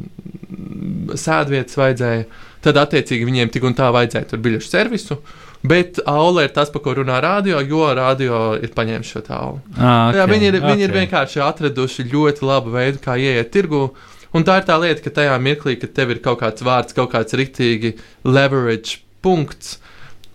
sēdvietas 1.17 1.77
vajadzēja, 1.79 2.25
tad 2.61 2.77
attiecīgi 2.77 3.25
viņiem 3.25 3.49
tik 3.49 3.65
un 3.65 3.73
tā 3.77 3.87
vajadzēja 3.95 4.29
tur 4.29 4.39
biļešu 4.45 4.69
servisu. 4.69 5.17
Bet 5.65 5.97
aula 6.05 6.43
ir 6.45 6.53
tas, 6.53 6.69
par 6.69 6.83
ko 6.85 6.93
runā 6.99 7.17
radio, 7.23 7.59
jo 7.65 7.87
radio 7.97 8.41
ir 8.61 8.73
paņēmis 8.75 9.13
šo 9.13 9.23
tālu. 9.25 9.57
ah, 9.73 10.11
Okay, 10.11 10.19
Jā, 10.19 10.27
viņi, 10.29 10.47
ir, 10.51 10.59
okay. 10.59 10.69
viņi 10.71 10.85
ir 10.85 10.93
vienkārši 10.93 11.41
atraduši 11.43 12.07
ļoti 12.11 12.45
labu 12.45 12.75
veidu, 12.75 13.01
kā 13.03 13.17
ieiet 13.17 13.51
tirgu. 13.51 13.89
Un 14.35 14.45
tā 14.45 14.59
ir 14.59 14.67
tā 14.67 14.77
lieta, 14.77 15.01
ka 15.01 15.13
tajā 15.21 15.35
mirklī, 15.41 15.77
kad 15.81 15.95
tev 15.97 16.13
ir 16.13 16.21
kaut 16.21 16.41
kāds 16.43 16.63
vārds, 16.65 16.93
kaut 16.93 17.11
kāds 17.15 17.33
rīktīgi 17.33 17.95
leverage 18.27 18.99
punkts, 19.25 19.79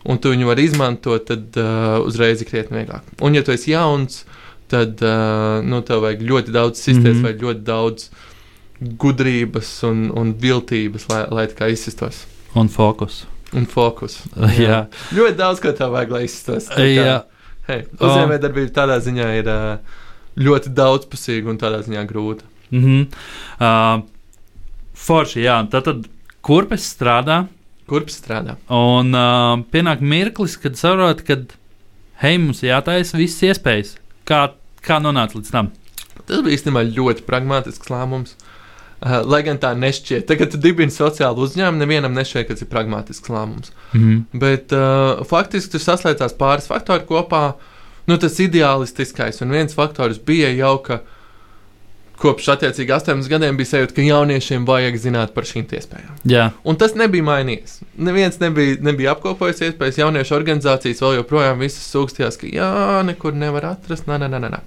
un 0.09 0.19
tu 0.19 0.33
viņu 0.33 0.49
vari 0.49 0.67
izmantot, 0.67 1.29
tad 1.29 1.59
uh, 1.61 2.01
uzreiz 2.03 2.43
ir 2.43 2.51
krietni 2.51 2.81
vieglāk. 2.81 3.07
Un, 3.23 3.37
ja 3.39 3.45
tu 3.47 3.55
esi 3.55 3.71
jauns, 3.77 4.25
tad 4.73 5.03
uh, 5.05 5.61
nu, 5.63 5.83
tev 5.87 6.03
vajag 6.03 6.25
ļoti 6.27 6.55
daudz 6.55 6.81
sistēmas, 6.81 7.21
mm 7.21 7.25
-hmm. 7.25 7.29
vai 7.29 7.47
ļoti 7.47 7.65
daudz 7.69 8.09
gudrības 8.81 9.71
un, 9.87 10.09
un 10.19 10.35
viltības, 10.41 11.07
lai, 11.13 11.23
lai 11.31 11.47
tā 11.53 11.61
kā 11.61 11.71
izsistos. 11.71 12.25
Un 12.59 12.69
fokus. 12.69 13.23
Un 13.57 13.67
fokus. 13.69 14.19
Jā, 14.65 14.87
Ļoti 15.13 15.37
daudz, 15.39 15.61
ko 15.63 15.73
tev 15.77 15.93
vajag, 15.97 16.15
lai 16.15 16.23
izsistos. 16.29 16.71
Tā 16.73 16.81
kā- 16.81 17.07
jā. 17.07 17.19
Hei, 17.69 17.85
uzņēmējdarbība 17.95 18.73
tādā 18.75 18.97
ziņā 19.05 19.27
ir 19.39 19.49
uh, 19.53 19.99
ļoti 20.41 20.73
daudzpusīga 20.75 21.53
un 21.53 21.61
tādā 21.61 21.79
ziņā 21.87 22.03
grūta. 22.11 22.49
Mm 22.73 22.83
-hmm. 22.83 23.03
uh, 23.61 24.03
forši, 24.99 25.45
jā. 25.45 25.61
Tad, 25.71 25.85
tad 25.85 26.09
kurpes 26.43 26.89
strādā, 26.97 27.47
Kurps 27.87 28.19
strādā? 28.19 28.57
un 28.71 29.15
uh, 29.15 29.63
pienāk 29.71 30.01
mirklis, 30.01 30.57
kad 30.57 30.77
saprot, 30.77 31.23
ka 31.23 31.37
hei, 32.23 32.39
mums 32.39 32.63
jātaisa 32.63 33.19
visas 33.19 33.43
iespējas. 33.43 33.97
Kā, 34.27 34.49
kā 34.83 34.99
nonāca 34.99 35.37
līdz 35.39 35.51
tam? 35.51 35.71
Tas 36.27 36.41
bija 36.43 36.57
īstenībā 36.57 36.83
ļoti 36.97 37.23
pragmatisks 37.23 37.91
lēmums. 37.91 38.35
Uh, 38.35 38.52
lai 39.03 39.43
gan 39.47 39.59
tā 39.63 39.73
nešķiet, 39.79 40.27
tagad, 40.29 40.53
kad 40.53 40.63
dibini 40.63 40.95
sociālu 40.95 41.47
uzņēmumu, 41.47 41.83
nevienam 41.83 42.15
nešķiet, 42.15 42.47
ka 42.47 42.55
tas 42.55 42.65
ir 42.65 42.71
pragmatisks 42.71 43.33
lēmums. 43.33 43.73
Mm 43.93 44.03
-hmm. 44.03 44.41
Bet 44.45 44.75
uh, 44.77 45.25
faktiski 45.27 45.75
tur 45.75 45.83
saslēdzās 45.83 46.37
pāris 46.39 46.71
faktori 46.71 47.07
kopā. 47.09 47.53
Nu, 48.07 48.19
tas 48.19 48.39
ideālistiskais 48.43 49.43
un 49.43 49.51
viens 49.51 49.75
faktors 49.75 50.19
bija 50.19 50.51
jau, 50.51 50.79
ka 50.83 51.01
kopš 52.23 52.49
attiecīgi 52.55 52.93
18 52.95 53.29
gadiem 53.31 53.57
bija 53.57 53.67
sajūta, 53.67 53.95
ka 53.95 54.03
jauniešiem 54.03 54.67
vajag 54.67 54.97
zināt 54.97 55.35
par 55.35 55.47
šīm 55.49 55.67
iespējām. 55.67 56.19
Jā, 56.29 56.51
Un 56.65 56.77
tas 56.77 56.95
nebija 56.95 57.23
mainījies. 57.27 57.81
Neviens 57.97 58.39
nebija, 58.41 58.77
nebija 58.81 59.17
apkopojis 59.17 59.63
iespējas. 59.69 59.99
Jauniešu 59.99 60.35
organizācijas 60.35 61.03
vēl 61.03 61.17
joprojām 61.21 61.59
visas 61.59 61.89
sūkstījās, 61.95 62.39
ka 62.39 62.47
jā, 62.47 63.03
nekur 63.07 63.35
nevar 63.35 63.65
atrast. 63.75 64.07
Nē, 64.07 64.19
nē, 64.23 64.29
nē, 64.29 64.51
nē. 64.51 64.63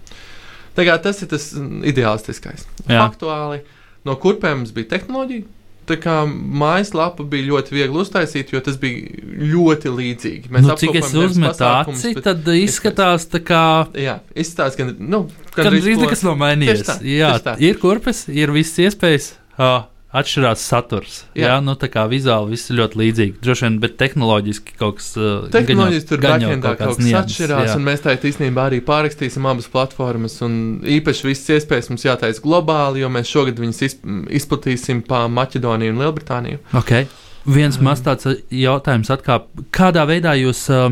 Tā 0.75 0.83
kā 0.83 0.97
tas 0.99 1.21
ir 1.23 1.31
tas 1.31 1.53
ideālistiskais. 1.87 2.67
Jā. 2.89 3.05
Faktuāli 3.05 3.63
no 4.05 4.15
kurpēm 4.21 4.63
mums 4.63 4.73
bija 4.75 4.95
tehnoloģija. 4.95 5.47
Tā 5.85 5.99
kā 6.01 6.15
mājaslapa 6.25 7.21
bija 7.29 7.45
ļoti 7.51 7.75
viegli 7.75 7.99
uztaisīt, 8.01 8.49
jo 8.55 8.61
tas 8.65 8.77
bija 8.81 9.19
ļoti 9.53 9.91
līdzīgi. 9.93 10.49
nu, 10.55 10.73
cik 10.81 10.97
es 10.97 11.11
uzmetu 11.13 11.67
aci, 11.67 12.15
tad 12.25 12.47
izskatās 12.57 13.27
tā 13.29 13.43
kā. 13.45 13.65
Jā, 13.93 14.15
izstāsta, 14.33 14.81
gan, 14.81 14.95
nu, 14.97 15.27
Kad 15.53 15.69
drīz 15.69 16.01
nekas 16.01 16.25
nav 16.25 16.39
mainījies. 16.41 16.87
Tā, 16.87 16.97
jā, 17.05 17.35
tā. 17.43 17.53
ir 17.61 17.77
kurpes, 17.81 18.25
ir 18.33 18.53
visas 18.55 18.81
iespējas. 18.87 19.35
Uh, 19.55 19.85
atšķirās 20.15 20.61
saturs. 20.63 21.15
Jā, 21.35 21.49
Jā. 21.49 21.55
nu 21.63 21.75
tā 21.79 21.89
kā 21.91 22.05
vizuāli 22.11 22.53
viss 22.53 22.71
ir 22.71 22.79
ļoti 22.79 22.99
līdzīgi. 23.01 23.33
Droši 23.43 23.65
vien, 23.65 23.79
bet 23.83 23.97
tehnoloģiski 23.99 24.77
kaut 24.79 24.99
kas 24.99 25.09
uh, 25.19 25.47
Tehnoloģijas 25.51 26.07
tur 26.09 26.21
backendā 26.23 26.71
kaut 26.71 26.81
kāds 26.81 26.99
kas 26.99 27.03
nianses, 27.03 27.33
atšķirās, 27.35 27.67
jā. 27.67 27.75
un 27.75 27.87
mēs 27.89 28.05
tā 28.05 28.15
īstenībā 28.15 28.67
arī 28.69 28.79
pārrakstīsim 28.85 29.47
abas 29.49 29.67
platformas. 29.71 30.37
Un 30.45 30.55
īpaši 30.95 31.27
visas 31.27 31.51
iespējas 31.57 31.91
mums 31.91 32.07
jātaisa 32.07 32.43
globāli, 32.43 33.03
jo 33.03 33.11
mēs 33.11 33.31
šogad 33.31 33.59
viņus 33.61 33.83
izp 33.89 34.07
izplatīsim 34.39 35.03
pa 35.07 35.25
Maķedoniju 35.31 35.95
un 35.95 36.01
Lielbritāniju. 36.03 36.61
Okay. 36.79 37.09
Viens 37.45 37.77
Um. 37.77 37.83
um, 37.83 37.91
maz 37.91 38.01
tāds 38.05 38.25
uh, 38.29 38.39
jautājums, 38.49 39.11
atkā, 39.13 39.41
kādā 39.75 40.07
veidā 40.09 40.33
jūs 40.39 40.63
uh, 40.73 40.89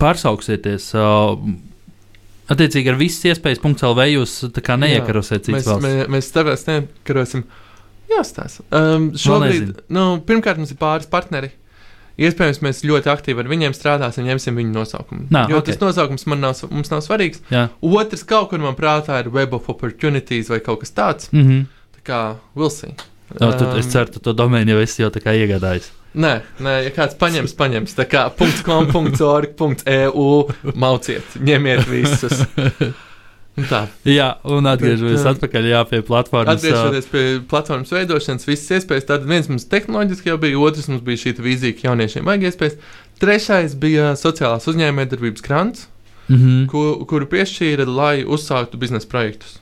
pārsauksieties? 0.00 0.92
Uh, 0.96 1.36
attiecīgi 2.52 2.92
ar 2.92 3.00
visas 3.00 3.26
iespējas, 3.32 3.60
punkts 3.62 3.84
LV 3.86 4.06
jūs 4.12 4.38
uh, 4.48 4.72
neiekarosiet 4.80 5.50
Mēs, 5.50 5.64
cits 5.64 5.68
valsts. 5.70 5.84
mē, 5.84 6.08
mēs 6.12 6.32
tāpēc 6.34 6.64
nekarosim. 6.70 7.44
Jāstāsta. 8.12 8.64
Um, 8.74 9.10
šobrīd, 9.18 9.82
nu, 9.92 10.06
pirmkārt, 10.26 10.60
mums 10.60 10.72
ir 10.74 10.80
pāris 10.80 11.10
partneri. 11.10 11.52
Iespējams, 12.20 12.60
mēs 12.60 12.82
ļoti 12.84 13.08
aktīvi 13.08 13.40
ar 13.40 13.48
viņiem 13.48 13.72
strādāsim, 13.76 14.26
ņemsim 14.28 14.58
viņu 14.60 14.74
nosaukumu. 14.74 15.30
Nā, 15.32 15.46
jo 15.50 15.62
ok. 15.62 15.70
tas 15.70 15.80
nosaukums 15.80 16.26
man 16.28 16.42
nav, 16.44 16.60
mums 16.70 16.92
nav 16.92 17.00
svarīgs. 17.04 17.40
Jā. 17.52 17.68
Otrs, 17.80 18.24
kaut 18.28 18.50
kur 18.50 18.60
man 18.62 18.76
prātā 18.78 19.22
ir 19.22 19.30
Web 19.32 19.56
of 19.56 19.70
Opportunities 19.72 20.52
vai 20.52 20.60
kaut 20.64 20.82
kas 20.84 20.92
tāds. 20.92 21.32
Mm 21.32 21.46
-hmm. 21.48 21.64
Tā 21.96 22.00
kā 22.10 22.20
Wilson. 22.54 22.92
no, 23.40 23.52
tad, 23.52 23.78
es 23.78 23.86
ceru, 23.88 24.12
ka 24.12 24.18
to 24.20 24.32
domēnu 24.32 24.70
jau 24.70 24.80
esi 24.80 25.02
jau 25.02 25.10
tā 25.10 25.20
kā 25.24 25.32
iegādājis. 25.32 25.90
Nē, 26.14 26.40
nē, 26.60 26.82
ja 26.84 26.90
kāds 26.90 27.14
paņems, 27.16 27.54
paņems. 27.56 27.94
Tā 27.96 28.04
kā 28.04 28.30
.com.org.eu 28.64 30.50
mauciet, 30.74 31.24
ņemiet 31.40 31.88
visus. 31.88 32.32
Tā. 33.52 33.82
Jā, 34.08 34.30
un 34.48 34.64
uh, 34.64 35.24
atpakaļ 35.28 35.66
jā, 35.68 35.80
pie 35.90 36.00
platformas. 36.06 36.56
Atgriežoties 36.56 37.08
pie 37.12 37.24
platformas 37.50 37.92
veidošanas, 37.92 38.46
visas 38.48 38.78
iespējas. 38.78 39.08
Tad 39.10 39.26
viens 39.28 39.50
mums 39.52 39.68
tehnoloģiski 39.68 40.32
jau 40.32 40.38
bija, 40.40 40.60
otrs 40.60 40.88
mums 40.88 41.02
bija 41.04 41.20
šī 41.20 41.34
vīzija, 41.44 41.76
ka 41.76 41.90
jauniešiem 41.90 42.28
vajag 42.28 42.46
iespējas. 42.48 42.78
Trešais 43.20 43.74
bija 43.82 44.14
sociālās 44.16 44.64
uzņēmējdarbības 44.72 45.44
grants, 45.44 45.84
mm 46.30 46.38
-hmm. 46.38 46.62
ko, 46.72 46.86
kuru 47.10 47.28
piešķīra, 47.28 47.86
lai 47.86 48.14
uzsāktu 48.24 48.80
biznesa 48.80 49.10
projektus. 49.12 49.58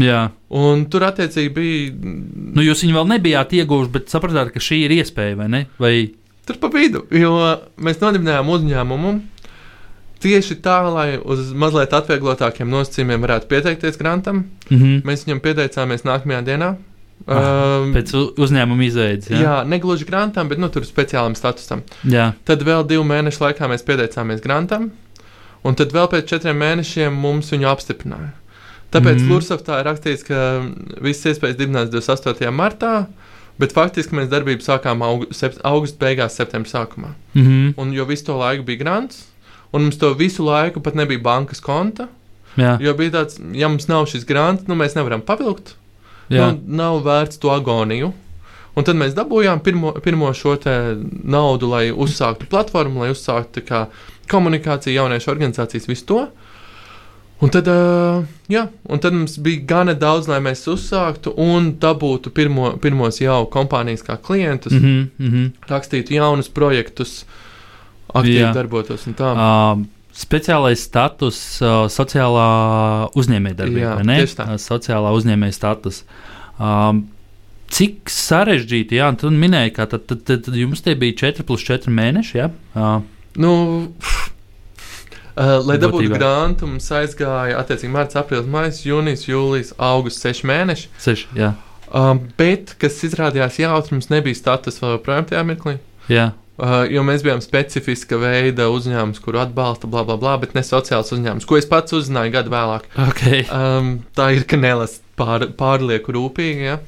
Jā, 0.00 0.30
Un 0.54 0.84
tur 0.86 1.02
attiecīgi 1.02 1.50
bija 1.50 2.10
nu 2.54 2.62
jūs 2.62 2.84
viņu 2.84 2.94
vēl 2.94 3.08
nebijāt 3.16 3.54
ieguvuši, 3.58 3.90
bet 3.96 4.12
sapratāt, 4.12 4.52
ka 4.54 4.62
šī 4.62 4.84
ir 4.84 4.92
iespēja, 5.00 5.38
vai 5.40 5.48
ne? 5.50 5.62
Vai... 5.82 5.94
Tur 6.46 6.60
pa 6.62 6.68
vidu, 6.70 7.02
jo 7.10 7.32
mēs 7.80 7.98
nodibinājām 8.02 8.50
uzņēmumu 8.54 9.14
tieši 10.24 10.56
tā, 10.64 10.78
lai 10.88 11.08
uz 11.20 11.52
mazliet 11.52 11.92
atvieglotākiem 11.96 12.70
nosacījumiem 12.72 13.22
varētu 13.26 13.50
pieteikties 13.50 14.00
grantam. 14.00 14.44
Mm 14.70 14.78
-hmm. 14.78 15.02
Mēs 15.04 15.24
viņam 15.26 15.44
pieteicāmies 15.44 16.06
nākamajā 16.08 16.42
dienā. 16.48 16.74
Um, 17.24 17.92
Pēc 17.94 18.10
uzņēmuma 18.36 18.84
izveidas. 18.84 19.30
jā. 19.30 19.38
Jā, 19.38 19.42
jā, 19.42 19.58
negluži 19.68 20.04
grantam, 20.04 20.48
bet 20.48 20.58
nu, 20.58 20.68
tur 20.68 20.84
speciālam 20.84 21.34
statusam. 21.34 21.82
jā. 22.04 22.32
Tad 22.44 22.62
vēl 22.62 22.86
divu 22.86 23.04
mēnešu 23.04 23.40
laikā 23.40 23.68
mēs 23.70 23.84
pieteicāmies 23.86 24.42
grantam, 24.42 24.90
un 25.64 25.74
tad 25.74 25.92
vēl 25.92 26.08
pēc 26.12 26.26
četriem 26.28 26.58
mēnešiem 26.58 27.12
mums 27.12 27.52
viņu 27.52 27.70
apstiprināja. 27.70 28.32
Tāpēc 28.92 29.22
mm. 29.22 29.30
Lūrsofā 29.30 29.80
ir 29.80 29.88
rakstīts, 29.88 30.22
ka 30.26 30.40
visas 31.02 31.32
iespējas 31.32 31.56
dibinās 31.56 31.88
28. 31.90 32.50
martā, 32.54 33.06
bet 33.58 33.72
faktiski 33.72 34.14
mēs 34.14 34.28
darbību 34.28 34.62
sākām 34.62 35.02
augu, 35.02 35.30
sep, 35.34 35.56
augusta 35.64 35.98
beigās, 35.98 36.36
septembra 36.36 36.70
sākumā. 36.70 37.14
Mm 37.34 37.46
-hmm. 37.46 37.74
Un 37.76 37.92
jo 37.92 38.04
visu 38.04 38.24
to 38.24 38.36
laiku 38.36 38.62
bija 38.62 38.78
grants, 38.78 39.24
un 39.74 39.86
mums 39.86 39.98
to 39.98 40.12
visu 40.14 40.46
laiku 40.46 40.82
pat 40.82 40.94
nebija 40.94 41.22
bankas 41.22 41.60
konta. 41.60 42.08
jā, 42.56 42.76
Jo 42.80 42.94
bija 42.94 43.10
tāds, 43.18 43.40
ja 43.52 43.68
mums 43.68 43.88
nav 43.90 44.06
šis 44.06 44.26
grants, 44.28 44.68
nu 44.70 44.78
mēs 44.78 44.94
nevaram 44.94 45.24
pavilkt. 45.26 45.74
jā. 46.30 46.52
Nu, 46.52 46.76
nav 46.82 47.02
vērts 47.04 47.40
to 47.42 47.50
agoniju. 47.50 48.12
Un 48.74 48.86
tad 48.86 48.98
mēs 48.98 49.14
dabūjām 49.14 49.60
pirmo, 49.62 49.92
pirmo 50.02 50.32
šo 50.34 50.56
naudu, 51.22 51.68
lai 51.70 51.90
uzsāktu 51.90 52.48
platformu, 52.50 53.04
lai 53.04 53.12
uzsāktu 53.14 53.62
kā 53.66 53.86
komunikāciju, 54.30 54.96
jauniešu 54.96 55.30
organizācijas, 55.30 55.86
visu 55.86 56.06
to. 56.08 56.24
Un 57.42 57.50
tad, 57.52 57.68
uh, 57.68 58.24
jā, 58.50 58.64
un 58.88 59.02
tad 59.02 59.14
mums 59.14 59.36
bija 59.42 59.62
gana 59.68 59.94
daudz, 59.98 60.28
lai 60.30 60.40
mēs 60.42 60.64
uzsāktu 60.70 61.34
un 61.44 61.72
dabūtu 61.82 62.32
pirmo, 62.34 62.72
pirmos 62.82 63.20
jau 63.20 63.42
kompānijas 63.52 64.06
kā 64.06 64.16
klientus, 64.22 64.72
mm 64.72 64.84
-hmm. 64.84 65.06
Mm 65.18 65.32
-hmm. 65.32 65.50
rakstītu 65.68 66.14
jaunus 66.14 66.48
projektus, 66.48 67.24
aktīvi 68.14 68.40
Jā. 68.44 68.52
darbotos. 68.56 69.06
Uh, 69.08 69.82
speciālais 70.14 70.82
status 70.86 71.40
uh, 71.62 71.84
sociālā 71.90 72.48
uzņēmējdarbība, 73.18 73.96
vai 74.00 74.06
ne? 74.08 74.20
Uh, 74.24 74.54
sociālā 74.62 75.10
uzņēmēja 75.18 75.56
status. 75.56 76.02
Um, 76.58 77.04
cik 77.74 78.12
sarežģīti, 78.12 79.00
jā, 79.00 79.08
tu 79.18 79.32
minēji, 79.34 79.74
ka 79.74 79.88
tad, 79.90 80.04
tad, 80.06 80.22
tad, 80.28 80.44
tad 80.46 80.54
jums 80.60 80.84
tie 80.86 80.94
bija 80.98 81.16
4 81.26 81.42
plus 81.48 81.64
4 81.66 81.90
mēneši, 81.90 82.38
jā? 82.42 82.50
Uh, 82.78 83.02
Nu, 83.34 83.54
Uh, 85.34 85.58
lai 85.66 85.74
dabūtu 85.82 86.04
Būtībā. 86.04 86.18
grantu, 86.20 86.68
mums 86.70 86.84
aizgāja 86.94 87.56
attiecīgi 87.58 87.90
mārciņa, 87.90 88.20
aprīlis, 88.20 88.46
maijs, 88.52 88.76
jūnijas, 88.86 89.24
jūlijas, 89.26 89.72
augusts, 89.82 90.22
seši 90.22 90.46
mēneši. 90.46 90.84
Seši, 91.02 91.26
jā, 91.40 91.48
Um, 91.94 92.20
bet, 92.38 92.72
kas 92.78 92.96
izrādījās 93.06 93.58
jautri, 93.58 93.94
mums 93.96 94.08
nebija 94.10 94.34
status 94.38 94.78
vēl 94.82 94.94
joprojām 94.96 95.26
tajā 95.26 95.42
mirklī. 95.46 95.74
jā. 96.10 96.28
Uh, 96.54 96.84
jo 96.86 97.02
mēs 97.02 97.24
bijām 97.26 97.40
specifiska 97.42 98.14
veida 98.22 98.68
uzņēmums, 98.70 99.18
kuru 99.24 99.40
atbalsta, 99.42 99.88
bla, 99.90 100.04
bla, 100.06 100.14
bla, 100.20 100.36
bet 100.38 100.52
ne 100.54 100.62
sociāls 100.62 101.10
uzņēmums, 101.10 101.46
ko 101.50 101.58
es 101.58 101.66
pats 101.66 101.96
uzzināju 101.96 102.30
gadu 102.36 102.52
vēlāk. 102.52 102.86
Okay. 103.08 103.40
Um, 103.50 104.04
tā 104.14 104.28
ir 104.36 104.44
kanelas 104.46 105.00
pār, 105.18 105.48
pārlieku 105.58 106.14
rūpīgi. 106.14 106.68
Ja? 106.68 106.78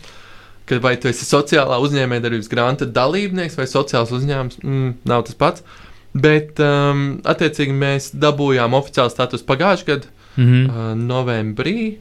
Kad 0.70 0.82
vai 0.86 0.94
tu 1.02 1.10
esi 1.10 1.26
sociālā 1.26 1.80
uzņēmējdarbības 1.82 2.50
grāmata 2.50 2.86
dalībnieks 2.86 3.58
vai 3.58 3.66
sociāls 3.70 4.14
uzņēmums, 4.14 4.60
mm, 4.62 4.94
nav 5.10 5.26
tas 5.26 5.34
pats. 5.38 5.66
Bet, 6.14 6.62
um, 6.62 7.20
attiecīgi, 7.26 7.74
mēs 7.76 8.12
dabūjām 8.14 8.74
oficiālu 8.78 9.10
statusu 9.12 9.44
pagājušajā 9.50 9.90
gadā, 9.90 10.12
Mhm. 10.36 10.64
uh, 10.68 10.94
novembrī, 11.00 11.96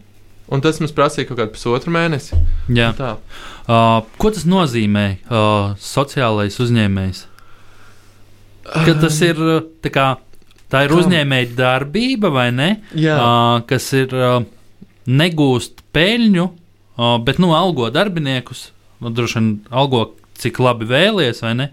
un 0.51 0.61
tas 0.61 0.79
mums 0.79 0.91
prasīja 0.93 1.27
kaut 1.29 1.39
kādu 1.39 1.53
pusotru 1.55 1.91
mēnesi. 1.95 2.35
Uh, 3.67 4.03
ko 4.21 4.29
tas 4.29 4.43
nozīmē, 4.45 5.05
uh, 5.29 5.73
sociālais 5.79 6.59
uzņēmējs? 6.59 7.25
Ka 8.65 8.95
tas 9.01 9.17
ir 9.25 9.39
uh, 9.41 9.59
kā, 9.93 10.07
tā 10.73 10.85
ir 10.87 10.93
uzņēmēja 10.95 11.51
darbība, 11.57 12.31
vai 12.33 12.49
ne? 12.55 12.69
Jā, 12.97 13.17
Uh, 13.21 13.59
kas 13.69 13.91
ir 13.93 14.13
uh, 14.17 14.39
negūst 15.05 15.83
peļņu, 15.95 16.47
uh, 16.49 17.15
bet 17.25 17.39
nu 17.43 17.53
algo 17.57 17.91
darbiniekus, 17.93 18.69
nu, 19.03 19.13
droši 19.13 19.39
vien 19.39 19.53
algo, 19.69 20.07
cik 20.41 20.59
labi 20.59 20.89
vēlies, 20.89 21.43
vai 21.45 21.53
ne? 21.61 21.69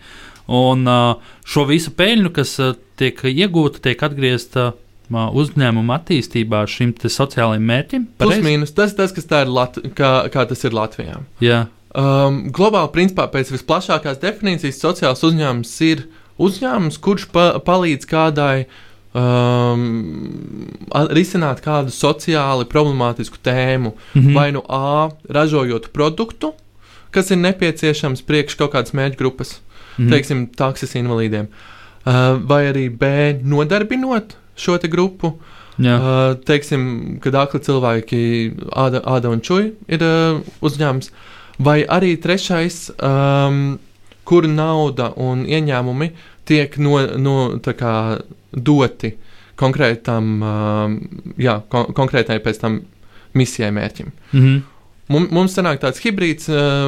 Un 0.53 0.87
uh, 0.91 1.35
šo 1.49 1.65
visu 1.71 1.95
peļņu, 1.97 2.33
kas 2.37 2.57
uh, 2.61 2.75
tiek 3.01 3.19
iegūta, 3.33 3.81
tiek 3.89 4.03
atgriezta 4.05 4.71
uh, 4.73 5.29
uzņēmuma 5.33 6.01
attīstībā 6.03 6.65
šim 6.69 6.93
te 6.99 7.09
sociālajiem 7.09 7.69
mērķim. 7.73 8.09
plus 8.19 8.37
Pareizi? 8.37 8.47
mīnus. 8.47 8.75
Tas, 8.77 8.93
tas 8.99 9.15
kas 9.17 9.29
tā 9.31 9.47
ir 9.47 9.55
Lat 9.55 9.81
kā, 9.97 10.13
kā 10.33 10.45
tas 10.51 10.69
ir 10.69 10.77
Latvijā. 10.77 11.23
Jā, 11.41 11.65
Um, 11.93 12.47
globāli, 12.49 12.89
principā, 12.89 13.27
pēc 13.29 13.51
visplašākās 13.53 14.17
definīcijas, 14.23 14.79
sociāls 14.81 15.21
uzņēmums 15.29 15.73
ir 15.85 16.07
uzņēmums, 16.43 16.99
kurš 17.05 17.29
pa 17.35 17.45
palīdz 17.65 18.09
kādai 18.11 18.65
um, 19.15 19.85
risināt 21.13 21.63
kādu 21.65 21.93
sociāli 21.95 22.67
problemātisku 22.71 23.41
tēmu. 23.45 23.95
mhm. 24.15 24.35
Vai 24.37 24.51
nu 24.53 24.63
A, 24.69 25.11
ražojot 25.29 25.91
produktu, 25.93 26.53
kas 27.13 27.31
ir 27.31 27.37
nepieciešams 27.43 28.25
priekš 28.25 28.57
kaut 28.57 28.73
kādas 28.73 28.93
mērķa 28.97 29.19
grupas, 29.21 29.61
Mhm. 29.99 30.09
teiksim, 30.11 30.47
taksis 30.57 30.95
invalīdiem, 30.97 31.49
uh, 32.07 32.39
vai 32.49 32.65
arī 32.73 32.89
B, 32.89 33.05
nodarbinot 33.45 34.37
šo 34.57 34.79
grupu. 34.89 35.39
Jā. 35.79 35.97
Uh, 35.99 36.35
teiksim, 36.45 37.19
kad 37.21 37.33
akli 37.35 37.61
cilvēki, 37.61 38.21
Āda, 38.77 39.01
Āda 39.09 39.31
un 39.33 39.41
Čuja 39.41 39.73
ir 39.89 40.03
uh, 40.05 40.41
uzņēmums, 40.61 41.11
vai 41.59 41.83
arī 41.85 42.17
trešais, 42.21 42.91
um, 43.01 43.79
kur 44.25 44.43
nauda 44.47 45.13
un 45.17 45.45
ieņēmumi 45.47 46.11
tiek 46.49 46.77
no, 46.83 46.99
no, 47.19 47.37
kā 47.79 47.95
doti 48.53 49.15
konkrētam, 49.61 50.31
jā, 51.41 51.59
kon 51.71 51.93
konkrētai 51.95 52.39
pēc 52.43 52.61
tam 52.63 52.83
misijai 53.39 53.73
mērķim. 53.75 54.13
Mhm. 54.33 54.61
Mums, 55.13 55.33
mums 55.35 55.55
sanāk 55.57 55.81
tāds 55.83 56.01
hibrīds, 56.01 56.47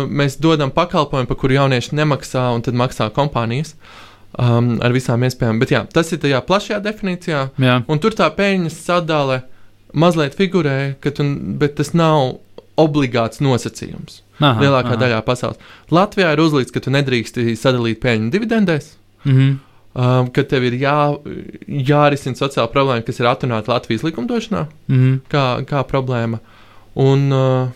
mēs 0.08 0.38
dodam 0.40 0.70
pakalpojumu, 0.72 1.28
par 1.28 1.36
kuru 1.36 1.58
jaunieši 1.58 1.96
nemaksā, 1.98 2.46
un 2.56 2.62
tad 2.64 2.76
maksā 2.78 3.10
kompānijas 3.12 3.74
um, 4.38 4.76
ar 4.84 4.94
visām 4.94 5.26
iespējām. 5.26 5.58
Bet 5.60 5.74
jā, 5.74 5.82
tas 5.92 6.12
ir 6.14 6.22
tajā 6.22 6.40
plašajā 6.46 6.78
definīcijā. 6.86 7.42
Jā. 7.60 7.74
Un 7.90 8.00
tur 8.00 8.16
tā 8.16 8.30
peļņas 8.32 8.78
sadale 8.86 9.42
mazliet 9.92 10.38
figurē, 10.38 10.94
tu, 11.04 11.26
bet 11.60 11.76
tas 11.82 11.92
nav 11.94 12.38
obligāts 12.80 13.42
nosacījums 13.44 14.22
Aha, 14.40 14.58
lielākā 14.62 14.94
aha. 14.94 15.00
daļā 15.04 15.20
pasaules. 15.26 15.60
Latvijā 15.94 16.32
ir 16.34 16.42
uzlikts, 16.42 16.74
ka 16.74 16.82
tu 16.82 16.94
nedrīksti 16.94 17.54
sadalīt 17.58 18.00
peļņu 18.02 18.32
dividendēs, 18.34 18.94
Mhm. 19.24 19.58
um, 19.94 20.26
ka 20.34 20.42
tev 20.42 20.64
ir 20.64 20.72
jā, 20.80 20.96
jārisina 21.68 22.34
sociāla 22.38 22.70
problēma, 22.72 23.04
kas 23.06 23.20
ir 23.20 23.26
atrunāta 23.30 23.68
Latvijas 23.74 24.02
likumdošanā, 24.02 24.66
Mhm. 24.88 25.20
kā, 25.30 25.64
kā 25.66 25.84
problēma. 25.86 26.40
Un, 26.96 27.32
uh, 27.32 27.68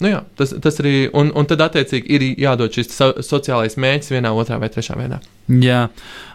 nu 0.00 0.08
jā, 0.08 0.22
tas, 0.36 0.54
tas 0.60 0.80
arī, 0.80 1.08
un, 1.14 1.30
un 1.34 1.46
tad 1.46 1.58
attiecīgi 1.58 2.06
ir 2.10 2.20
jādod 2.36 2.72
šis 2.74 2.90
so, 2.90 3.12
sociālais 3.22 3.76
mērķis 3.76 4.10
vienā, 4.10 4.32
otrā 4.34 4.58
vai 4.58 4.68
trešā 4.68 4.96
veidā. 4.98 5.20
Jā. 5.48 5.88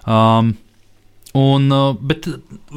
Um, 0.08 0.56
un, 1.38 1.68
uh, 1.74 1.92
bet 2.10 2.26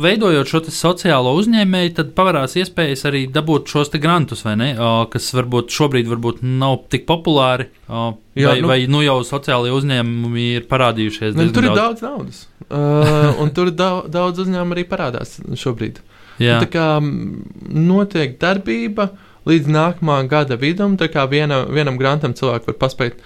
veidojot 0.05 0.49
šo 0.51 0.61
sociālo 0.75 1.33
uzņēmēju, 1.41 1.93
tad 1.97 2.11
pavarās 2.19 2.57
iespējas 2.61 3.07
arī 3.11 3.23
dabūt 3.33 3.71
šos 3.73 3.93
grantus, 4.03 4.45
ne? 4.45 4.73
Uh, 4.77 5.05
kas 5.13 5.31
varbūt 5.37 5.73
šobrīd 5.75 6.11
varbūt 6.11 6.43
nav 6.45 6.81
tik 6.93 7.07
populāri. 7.09 7.69
Uh, 7.89 8.13
Jā, 8.39 8.53
vai, 8.53 8.57
nu- 8.57 8.63
nu, 8.67 8.69
vai 8.73 8.79
nu 8.97 9.03
jau 9.07 9.19
sociālajie 9.27 9.75
uzņēmumi 9.79 10.47
ir 10.59 10.69
parādījušies? 10.71 11.35
Nu, 11.35 11.47
diezgan 11.47 11.57
tur 11.57 11.69
ir 11.71 11.77
daudz 11.79 12.05
naudas, 12.07 12.45
uh, 12.69 13.41
un 13.43 13.51
tur 13.57 13.73
daudz, 13.75 14.11
daudz 14.15 14.45
uzņēmumu 14.45 14.77
arī 14.79 14.87
parādās 14.93 15.39
šobrīd. 15.65 16.01
Jā, 16.41 16.57
Nu, 16.61 16.65
Tā 16.65 16.71
kā 16.73 16.87
mm, 17.01 17.75
notiek 17.91 18.39
darbība 18.41 19.11
līdz 19.49 19.69
nākamā 19.73 20.23
gada 20.29 20.57
vidum, 20.61 20.95
tā 21.01 21.09
kā 21.13 21.27
viena, 21.29 21.63
vienam 21.69 21.99
grantam 22.01 22.33
cilvēku 22.37 22.71
var 22.73 22.79
paspēt 22.81 23.21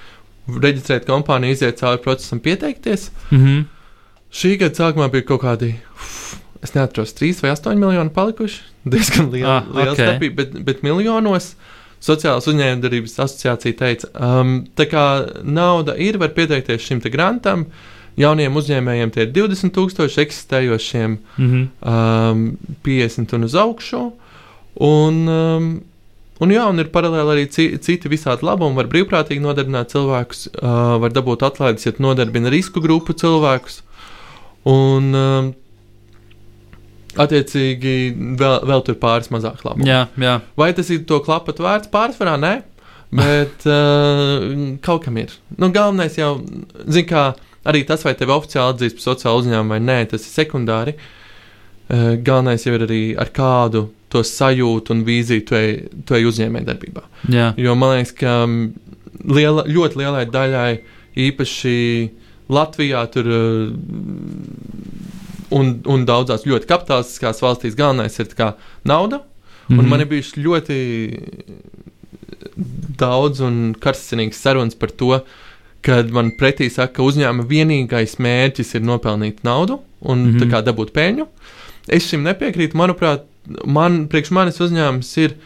reģistrēt 0.48 1.06
kompāniju, 1.08 1.54
iziet 1.56 1.78
cauri 1.80 2.02
procesam, 2.04 2.40
pieteikties. 2.44 3.10
mhm. 3.30 3.62
Šī 4.34 4.56
gada 4.58 4.74
sākumā 4.74 5.06
bija 5.12 5.26
kaut 5.28 5.44
kādi, 5.44 5.72
uf, 5.94 6.34
es 6.64 6.72
neatceros, 6.74 7.12
3 7.14 7.42
vai 7.44 7.52
8 7.54 7.78
miljoni 7.78 8.10
palikuši. 8.14 8.60
Diezgan 8.84 9.30
liela, 9.32 9.60
Ah, 9.60 9.68
liela 9.70 9.92
ok. 9.94 10.00
starpība, 10.00 10.36
bet, 10.42 10.56
bet 10.66 10.82
miljonos. 10.84 11.52
Sociālās 12.04 12.44
uzņēmējdarbības 12.50 13.14
asociācija 13.24 13.76
teica, 13.78 14.08
um, 14.20 14.66
tā 14.76 14.84
kā 14.90 15.04
nauda 15.48 15.94
ir, 15.96 16.18
var 16.20 16.34
pieteikties 16.36 16.82
šim 16.84 17.00
grantam. 17.00 17.62
Jauniem 18.20 18.52
uzņēmējiem 18.60 19.10
tie 19.14 19.22
ir 19.24 19.30
20,000, 19.32 20.18
eksistējošiem 20.20 21.16
Mhm. 21.38 21.62
um, 21.80 22.58
50 22.84 23.32
un 23.38 23.44
uz 23.48 23.54
augšu. 23.54 24.02
Un, 24.84 25.28
um, 25.28 25.82
un, 26.40 26.48
jā, 26.50 26.68
un 26.68 26.78
ir 26.78 26.90
paralēli 26.92 27.32
arī 27.38 27.46
ci, 27.50 27.78
citi 27.78 28.08
visādi 28.12 28.42
labumi. 28.44 28.76
Var 28.76 28.86
brīvprātīgi 28.92 29.40
nodarbināt 29.40 29.94
cilvēkus, 29.94 30.48
uh, 30.60 30.98
var 31.00 31.10
dabūt 31.10 31.42
atlaides, 31.46 31.86
ja 31.86 31.92
nodarbina 31.98 32.50
risku 32.52 32.80
grupu 32.84 33.14
cilvēkus. 33.14 33.80
Un, 34.70 35.10
um, 35.12 35.50
attiecīgi, 37.20 37.94
vēl, 38.40 38.60
vēl 38.70 38.84
tur 38.86 38.98
pāris 39.00 39.30
mazāk 39.34 39.64
labu. 39.66 39.86
jā, 39.86 40.04
jā. 40.20 40.38
Vai 40.58 40.70
tas 40.76 40.90
ir 40.90 41.04
to 41.08 41.20
klapatu 41.24 41.66
vērts? 41.66 41.90
Pārsvarā 41.92 42.36
nē, 42.40 42.54
bet 43.14 43.66
uh, 43.70 44.46
kaut 44.84 45.04
kam 45.06 45.18
ir. 45.20 45.34
Nu, 45.58 45.70
galvenais 45.74 46.16
jau, 46.18 46.38
zin 46.88 47.06
kā, 47.10 47.28
arī 47.68 47.84
tas, 47.88 48.04
vai 48.06 48.16
tevi 48.18 48.34
oficiāli 48.34 48.74
atzīst 48.74 48.98
par 48.98 49.08
sociālu 49.10 49.44
uzņēmumu 49.44 49.76
vai 49.76 49.82
nē, 49.84 49.98
tas 50.14 50.24
ir 50.24 50.32
sekundāri. 50.32 50.96
Uh, 51.84 52.14
galvenais 52.24 52.64
jau 52.64 52.74
ir 52.78 52.86
arī 52.88 53.02
ar 53.20 53.30
kādu 53.36 53.88
to 54.14 54.22
sajūtu 54.24 54.94
un 54.94 55.04
vīziju 55.06 55.44
tu 55.48 55.56
ej, 55.58 55.70
tu 56.06 56.16
ej 56.16 56.28
uzņēmējdarbībā. 56.30 57.02
jā. 57.34 57.50
Jo 57.60 57.74
man 57.78 57.96
liekas, 57.96 58.14
ka 58.16 58.34
mm, 58.46 58.68
liela, 59.34 59.64
ļoti 59.68 60.00
lielai 60.00 60.26
daļai, 60.30 60.70
īpaši 61.28 61.78
Latvijā, 62.54 63.00
tur 63.12 63.28
uh, 63.32 63.74
un, 65.54 65.78
un 65.90 66.04
daudzās 66.08 66.46
ļoti 66.48 66.68
kapitālistiskās 66.70 67.42
valstīs, 67.44 67.78
galvenais 67.78 68.18
ir 68.18 68.28
nauda. 68.84 69.22
Un 69.70 69.76
Mhm. 69.76 69.88
man 69.88 70.00
ir 70.00 70.06
bijušas 70.06 70.36
ļoti 70.44 70.78
daudz 72.98 73.40
un 73.40 73.74
karstasinīgas 73.80 74.42
sarunas 74.44 74.74
par 74.74 74.90
to, 74.90 75.20
kad 75.84 76.10
man 76.10 76.32
pretī 76.40 76.70
saka, 76.72 76.98
ka 76.98 77.02
uzņēmuma 77.04 77.46
vienīgais 77.48 78.18
mērķis 78.22 78.74
ir 78.78 78.84
nopelnīt 78.84 79.42
naudu 79.44 79.80
un 80.00 80.26
mm. 80.26 80.38
-hmm. 80.40 80.62
dabūt 80.64 80.92
peļņu. 80.96 81.26
Es 81.88 82.08
šim 82.08 82.24
nepiekrītu. 82.24 82.76
Manuprāt, 82.76 83.24
man, 83.64 84.06
priekš 84.08 84.30
manis 84.30 84.60
uzņēmums 84.60 85.16
ir 85.20 85.36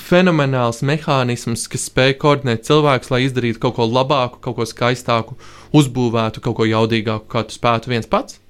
fenomenāls 0.00 0.80
mehānisms, 0.80 1.66
kas 1.68 1.90
spēj 1.90 2.16
koordinēt 2.22 2.64
cilvēkus, 2.64 3.10
lai 3.10 3.24
izdarītu 3.26 3.60
kaut 3.60 3.76
ko 3.76 3.84
labāku, 3.84 4.40
kaut 4.40 4.56
ko 4.56 4.64
skaistāku, 4.64 5.36
uzbūvētu 5.76 6.40
kaut 6.40 6.56
ko 6.56 6.64
jaudīgāku, 6.64 7.28
kā 7.28 7.44
tu 7.44 7.56
spētu 7.58 7.92
viens 7.92 8.08
pats. 8.08 8.40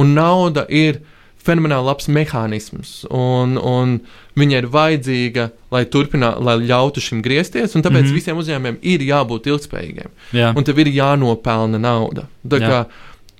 Un 0.00 0.14
nauda 0.16 0.64
ir 0.68 1.02
fenomenāli 1.44 1.84
labs 1.84 2.08
mehānisms, 2.12 2.92
un, 3.12 3.58
un 3.60 3.98
viņa 4.38 4.62
ir 4.62 4.68
vajadzīga, 4.72 5.48
lai 5.74 5.84
turpinātu, 5.92 6.44
lai 6.46 6.56
ļautu 6.64 7.02
šim 7.04 7.20
griezties, 7.24 7.76
un 7.76 7.84
tāpēc 7.84 8.00
mm. 8.00 8.08
-hmm. 8.08 8.18
visiem 8.18 8.40
uzņēmumiem 8.40 8.78
ir 8.94 9.04
jābūt 9.10 9.50
ilgspējīgiem, 9.52 10.14
jā. 10.32 10.52
un 10.56 10.64
tev 10.64 10.80
ir 10.80 10.92
jānopelna 10.94 11.80
nauda. 11.80 12.28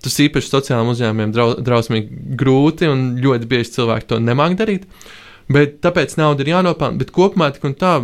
Tas 0.05 0.21
īpaši 0.21 0.51
sociālajiem 0.51 0.90
uzņēmumiem 0.93 1.31
drau, 1.33 1.51
drausmīgi 1.64 2.37
grūti, 2.37 2.88
un 2.93 3.14
ļoti 3.25 3.49
bieži 3.49 3.79
cilvēki 3.79 4.11
to 4.11 4.19
nemāk 4.21 4.59
darīt. 4.59 4.85
Bet 5.49 5.79
tāpēc 5.85 6.17
nauda 6.21 6.45
ir 6.45 6.51
jānopelna. 6.53 7.01
Bet 7.01 7.12
kopumā, 7.12 7.51
tā, 7.57 7.95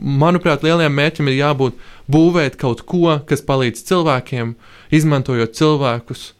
manuprāt, 0.00 0.64
lielajam 0.64 0.96
mērķim 0.96 1.28
ir 1.28 1.36
jābūt 1.36 1.76
būvēt 2.08 2.56
kaut 2.60 2.80
ko, 2.88 3.18
kas 3.28 3.44
palīdz 3.44 3.84
cilvēkiem, 3.88 4.54
izmantojot 4.96 5.52
cilvēkus 5.56 6.30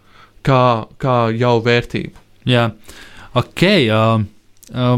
kā, 0.46 0.64
kā 1.00 1.16
jau 1.37 1.57
vērtību. 1.64 2.26
Jā. 2.50 2.70
Ok, 3.38 3.64
uh, 3.92 4.22
uh, 4.74 4.92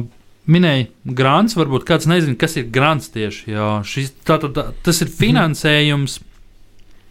minēja 0.50 0.88
grants, 1.18 1.56
varbūt 1.58 1.86
kāds 1.88 2.08
nezina, 2.10 2.38
kas 2.40 2.56
ir 2.60 2.68
grants 2.72 3.10
tieši. 3.14 3.54
Jā, 3.54 3.70
šis, 3.86 4.12
tā, 4.26 4.38
tā, 4.42 4.52
tā, 4.54 4.68
tas 4.86 5.02
ir 5.04 5.10
finansējums, 5.12 6.18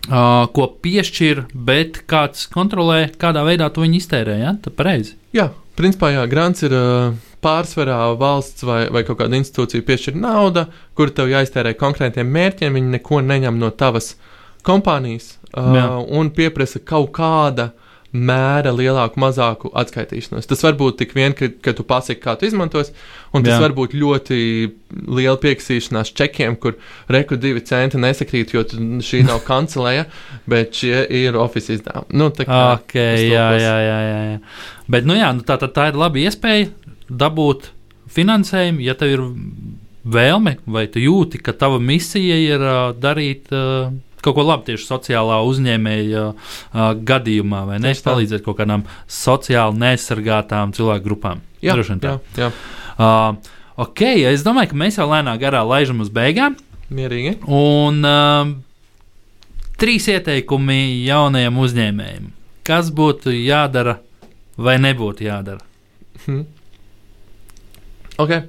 uh, 0.10 0.46
ko 0.56 0.70
piešķir, 0.84 1.48
bet 1.54 2.04
kāds 2.10 2.48
kontrolē, 2.52 3.10
kādā 3.22 3.44
veidā 3.48 3.70
to 3.74 3.86
viņi 3.86 4.02
iztērē. 4.02 4.40
Ja? 4.42 4.56
Tā 4.64 4.74
pareizi. 4.74 5.18
Jā, 5.38 5.52
principā 5.80 6.16
jā, 6.16 6.26
grants 6.32 6.66
ir. 6.68 6.78
Uh 6.78 7.28
pārsvarā 7.42 7.98
valsts 8.22 8.66
vai, 8.66 8.86
vai 8.94 9.04
kaut 9.08 9.20
kāda 9.22 9.40
institūcija 9.40 9.86
piešķir 9.86 10.18
naudu, 10.22 10.68
kur 10.98 11.12
tev 11.14 11.32
jāiztērē 11.32 11.74
konkrētiem 11.80 12.30
mērķiem. 12.30 12.78
Viņi 12.78 12.96
neko 12.98 13.22
neņem 13.26 13.60
no 13.62 13.72
tavas 13.74 14.14
kompānijas 14.68 15.36
uh, 15.58 15.98
un 16.06 16.32
pieprasa 16.36 16.82
kaut 16.86 17.12
kāda 17.18 17.72
mēra 18.12 18.74
lielāku, 18.76 19.20
mazāku 19.24 19.70
atskaitīšanos. 19.78 20.48
Tas 20.50 20.64
var 20.66 20.76
būt 20.80 20.98
tik 21.00 21.14
vien, 21.16 21.36
ka, 21.38 21.48
ka 21.64 21.74
tu 21.78 21.86
pasaki, 21.88 22.20
kā 22.24 22.36
tu 22.40 22.48
izmantos, 22.50 22.92
un 23.32 23.46
tas 23.46 23.56
Jā. 23.56 23.62
var 23.64 23.76
būt 23.78 23.96
ļoti 23.96 24.40
liela 25.08 25.38
pieksīšanās 25.40 26.12
čekiem, 26.20 26.58
kur 26.60 26.76
reku 27.12 27.40
divi 27.40 27.64
centi 27.68 28.02
nesakrīt, 28.02 28.52
jo 28.56 28.66
šī 29.08 29.24
nav 29.30 29.44
kancelēja, 29.50 30.10
bet 30.52 30.82
šie 30.82 31.06
ir 31.22 31.40
oficiāli 31.40 31.80
izdevumi. 31.80 32.20
Nu, 32.20 32.32
tā 32.36 32.48
kā 32.50 32.62
okay, 32.82 33.30
jā, 33.32 33.48
jā, 33.62 33.76
jā, 33.88 34.00
jā. 34.10 34.40
Bet, 34.92 35.08
nu 35.08 35.16
jā, 35.16 35.32
nu 35.38 35.48
tā, 35.48 35.56
tā, 35.62 35.72
tā 35.72 35.88
ir 35.94 36.00
laba 36.02 36.20
iespēja 36.20 36.68
dabūt 37.08 37.72
finansējumu, 38.12 38.84
ja 38.84 38.98
tev 39.00 39.16
ir 39.16 39.26
vēlme 40.12 40.58
vai 40.68 40.88
tu 40.92 41.00
jūti, 41.00 41.40
ka 41.40 41.54
tava 41.56 41.80
misija 41.80 42.38
ir 42.44 42.64
uh, 42.66 42.80
darīt. 42.98 43.52
Uh, 43.56 43.94
kaut 44.22 44.38
ko 44.38 44.46
labu 44.46 44.68
tieši 44.70 44.88
sociālā 44.88 45.40
uzņēmēja 45.48 46.26
uh, 46.32 46.82
gadījumā, 47.08 47.64
vai 47.70 47.80
ne? 47.84 47.94
Palīdzēt 47.94 48.46
kaut 48.46 48.60
kādām 48.62 48.86
sociāli 49.10 49.82
neaizsargātām 49.82 50.76
cilvēku 50.78 51.08
grupām. 51.10 51.42
Jā, 51.62 51.78
jā, 51.78 52.18
jā. 52.38 52.52
Uh, 52.98 53.38
ok, 53.82 54.04
es 54.32 54.46
domāju, 54.46 54.72
ka 54.74 54.82
mēs 54.84 55.00
jau 55.00 55.08
lēnā 55.10 55.36
garā 55.42 55.64
laižam 55.68 56.02
uz 56.04 56.12
beigām. 56.14 56.58
Mierīgi. 56.92 57.38
Un 57.48 58.02
uh, 58.06 58.54
trīs 59.82 60.10
ieteikumi 60.12 61.04
jaunajiem 61.08 61.62
uzņēmējiem. 61.66 62.32
Kas 62.68 62.92
būtu 62.94 63.34
jādara 63.34 63.98
vai 64.62 64.78
nebūtu 64.82 65.26
jādara? 65.26 65.64
Hmm. 66.26 66.44
Okay. 68.22 68.44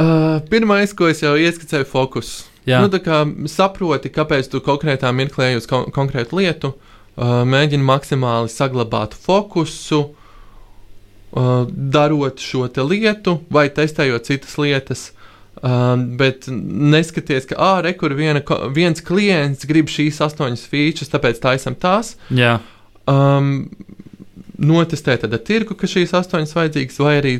Uh, 0.00 0.38
pirmais, 0.48 0.94
ko 0.96 1.10
es 1.10 1.20
jau 1.20 1.34
ieskicēju, 1.36 1.84
ir 1.84 1.90
fokus. 1.90 2.30
Jā. 2.68 2.82
Nu, 2.84 2.90
kā 3.00 3.22
saproti, 3.48 4.12
kāpēc 4.12 4.50
tu 4.52 4.60
konkrētā 4.64 5.10
mirklī 5.16 5.54
uz 5.56 5.68
kon 5.68 5.88
konkrētu 5.94 6.36
lietu, 6.40 6.74
uh, 6.74 7.40
mēģini 7.48 7.86
maksimāli 7.86 8.52
saglabāt 8.52 9.16
fokusu, 9.16 10.02
uh, 10.10 11.64
darot 11.68 12.42
šo 12.42 12.68
lietu 12.84 13.40
vai 13.50 13.68
testējot 13.72 14.28
citas 14.28 14.58
lietas. 14.60 15.08
Uh, 15.60 15.96
bet 16.16 16.46
neskaties, 16.48 17.44
ka, 17.50 17.56
ah, 17.58 17.80
re, 17.84 17.92
viena, 18.16 18.40
viens 18.72 19.02
klients 19.04 19.66
grib 19.68 19.90
šīs 19.92 20.20
astoņas 20.24 20.62
features, 20.70 21.10
tāpēc 21.12 21.40
taisam 21.42 21.74
tās. 21.76 22.14
Jā. 22.32 22.60
Um, 23.10 23.68
notestēt 24.60 25.24
ar 25.26 25.38
tirgu, 25.44 25.76
ka 25.78 25.88
šīs 25.90 26.12
astoņas 26.16 26.56
vajadzīgas, 26.56 26.98
vai 27.00 27.14
arī 27.20 27.36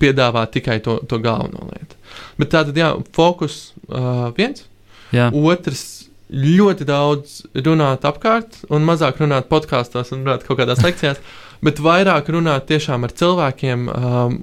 piedāvā 0.00 0.44
tikai 0.52 0.78
to, 0.84 0.98
to 1.08 1.20
galveno 1.24 1.68
lietu. 1.70 1.98
Bet 2.40 2.52
tā 2.54 2.64
tad, 2.68 2.76
jā, 2.78 2.92
fokus 3.16 3.72
uh, 3.88 4.28
viens. 4.36 4.66
Jā. 5.14 5.30
Otrs, 5.32 6.08
ļoti 6.28 6.84
daudz 6.88 7.42
runāt 7.64 8.04
apkārt, 8.08 8.62
un 8.68 8.84
mazāk 8.84 9.22
runāt 9.22 9.48
podkāstos 9.48 10.12
un 10.12 10.26
runāt 10.26 10.44
kaut 10.48 10.60
kādās 10.60 10.84
lekcijās. 10.84 11.20
Bet 11.64 11.80
vairāk 11.82 12.28
runāt 12.30 12.68
tiešām 12.68 13.02
ar 13.02 13.10
cilvēkiem, 13.18 13.88
um, 13.90 14.36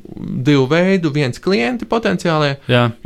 divu 0.44 0.66
veidu, 0.68 1.14
viens 1.16 1.40
klienti 1.40 1.88
potenciāli. 1.88 2.58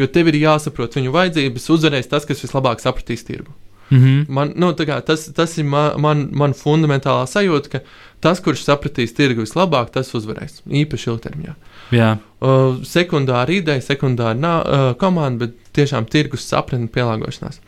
Jo 0.01 0.08
tev 0.10 0.32
ir 0.32 0.39
jāsaprot 0.39 0.97
viņu 0.97 1.13
vajadzības, 1.13 1.67
uzvarēs 1.75 2.10
tas, 2.10 2.25
kas 2.25 2.41
vislabāk 2.41 2.82
sapratīs 2.82 3.21
tirgu. 3.27 3.53
Mm 3.89 3.97
-hmm. 3.97 4.25
man, 4.30 4.54
nu, 4.56 4.71
kā, 4.71 5.02
tas, 5.02 5.25
tas 5.34 5.58
ir 5.58 5.65
man, 5.65 6.02
man, 6.02 6.28
man 6.32 6.54
fundamentālā 6.54 7.25
sajūta, 7.25 7.69
ka 7.69 7.80
tas, 8.19 8.39
kurš 8.39 8.63
sapratīs 8.63 9.15
tirgu 9.17 9.41
vislabāk, 9.41 9.89
tas 9.89 10.13
uzvarēs 10.13 10.62
īpaši 10.65 11.10
ilgtermiņā. 11.10 11.54
Jā. 11.91 12.17
Uh, 12.39 12.84
sekundāra 12.86 13.52
ideja, 13.52 13.82
sekundāra 13.82 14.36
uh, 14.36 14.93
komanda, 14.97 15.45
bet 15.45 15.56
tiešām 15.73 16.06
tirgus 16.06 16.45
sapratne, 16.47 16.88
pielāgošanās. 16.88 17.62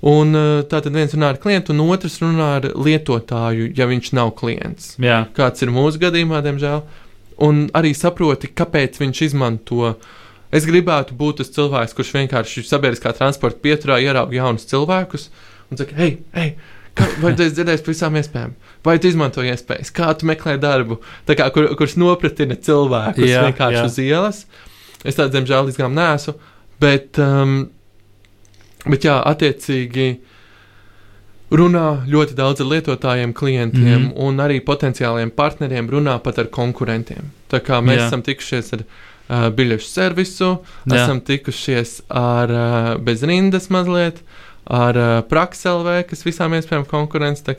Un 0.00 0.32
tā 0.64 0.80
tad 0.80 0.94
viens 0.94 1.12
runā 1.12 1.28
ar 1.28 1.36
klientu, 1.36 1.72
un 1.72 1.80
otrs 1.92 2.22
runā 2.22 2.56
ar 2.56 2.70
lietotāju, 2.72 3.72
ja 3.76 3.86
viņš 3.86 4.12
nav 4.16 4.30
klients. 4.30 4.94
Jā. 4.96 5.26
Kāds 5.36 5.60
ir 5.60 5.68
mūsu 5.68 6.00
gadījumā, 6.00 6.40
diemžēl. 6.40 6.80
Un 7.44 7.68
arī 7.76 7.92
saproti, 7.94 8.48
kāpēc 8.48 8.96
viņš 9.00 9.22
izmanto. 9.22 9.98
Es 10.50 10.64
gribētu 10.64 11.12
būt 11.14 11.36
tas 11.36 11.52
cilvēks, 11.52 11.92
kurš 11.94 12.14
vienkārši 12.14 12.64
sabiedriskā 12.64 13.12
transporta 13.12 13.60
pieturā 13.60 14.00
ierauga 14.00 14.34
jaunus 14.34 14.64
cilvēkus, 14.72 15.28
uh, 15.28 15.49
un 15.70 15.80
saka, 15.80 15.96
hei, 15.98 16.18
hei, 16.34 16.54
kā, 16.98 17.06
vai 17.22 17.34
tu 17.36 17.44
esi 17.44 17.56
dzirdējis 17.58 17.84
par 17.84 17.94
visām 17.94 18.16
iespējām? 18.20 18.54
Vai 18.86 18.96
tu 19.00 19.10
izmanto 19.10 19.44
iespējas, 19.46 19.92
kā 19.94 20.10
tu 20.18 20.28
meklē 20.30 20.56
darbu, 20.60 21.00
kā, 21.28 21.50
kur, 21.54 21.70
kurš 21.78 21.96
nopratina 22.00 22.56
cilvēkus 22.58 23.28
jā, 23.28 23.44
vienkārši 23.48 23.78
jā. 23.78 23.84
uz 23.86 24.00
ielas? 24.02 24.40
Es 25.04 25.16
tādu, 25.16 25.32
diemžēl, 25.36 25.70
izgām 25.72 25.94
nesu, 25.96 26.34
bet, 26.82 27.20
um, 27.22 27.62
bet 28.86 29.06
jā, 29.08 29.20
attiecīgi. 29.30 30.10
Runā 31.50 32.04
ļoti 32.06 32.36
daudz 32.38 32.60
ar 32.62 32.68
lietotājiem, 32.70 33.32
klientiem 33.34 33.82
mm 33.82 34.02
-hmm. 34.04 34.18
un 34.22 34.36
arī 34.38 34.60
potenciāliem 34.62 35.32
partneriem, 35.34 35.88
runā 35.90 36.14
pat 36.22 36.38
ar 36.38 36.46
konkurentiem. 36.46 37.32
Tā 37.50 37.58
kā 37.58 37.80
mēs 37.82 37.98
jā. 37.98 38.06
esam 38.06 38.22
tikušies 38.22 38.72
ar 38.76 38.84
uh, 38.84 39.48
biļešu 39.56 39.88
servisu, 39.88 40.50
jā. 40.86 40.94
esam 40.94 41.20
tikušies 41.20 42.02
ar 42.08 42.50
uh, 42.54 43.02
bezrindas 43.02 43.66
mazliet, 43.68 44.22
uh, 44.22 44.49
ar 44.66 44.98
uh, 45.00 45.16
Prakselv, 45.30 45.88
kas 46.10 46.26
visām 46.26 46.56
iespējām 46.58 46.86
konkurence. 46.90 47.56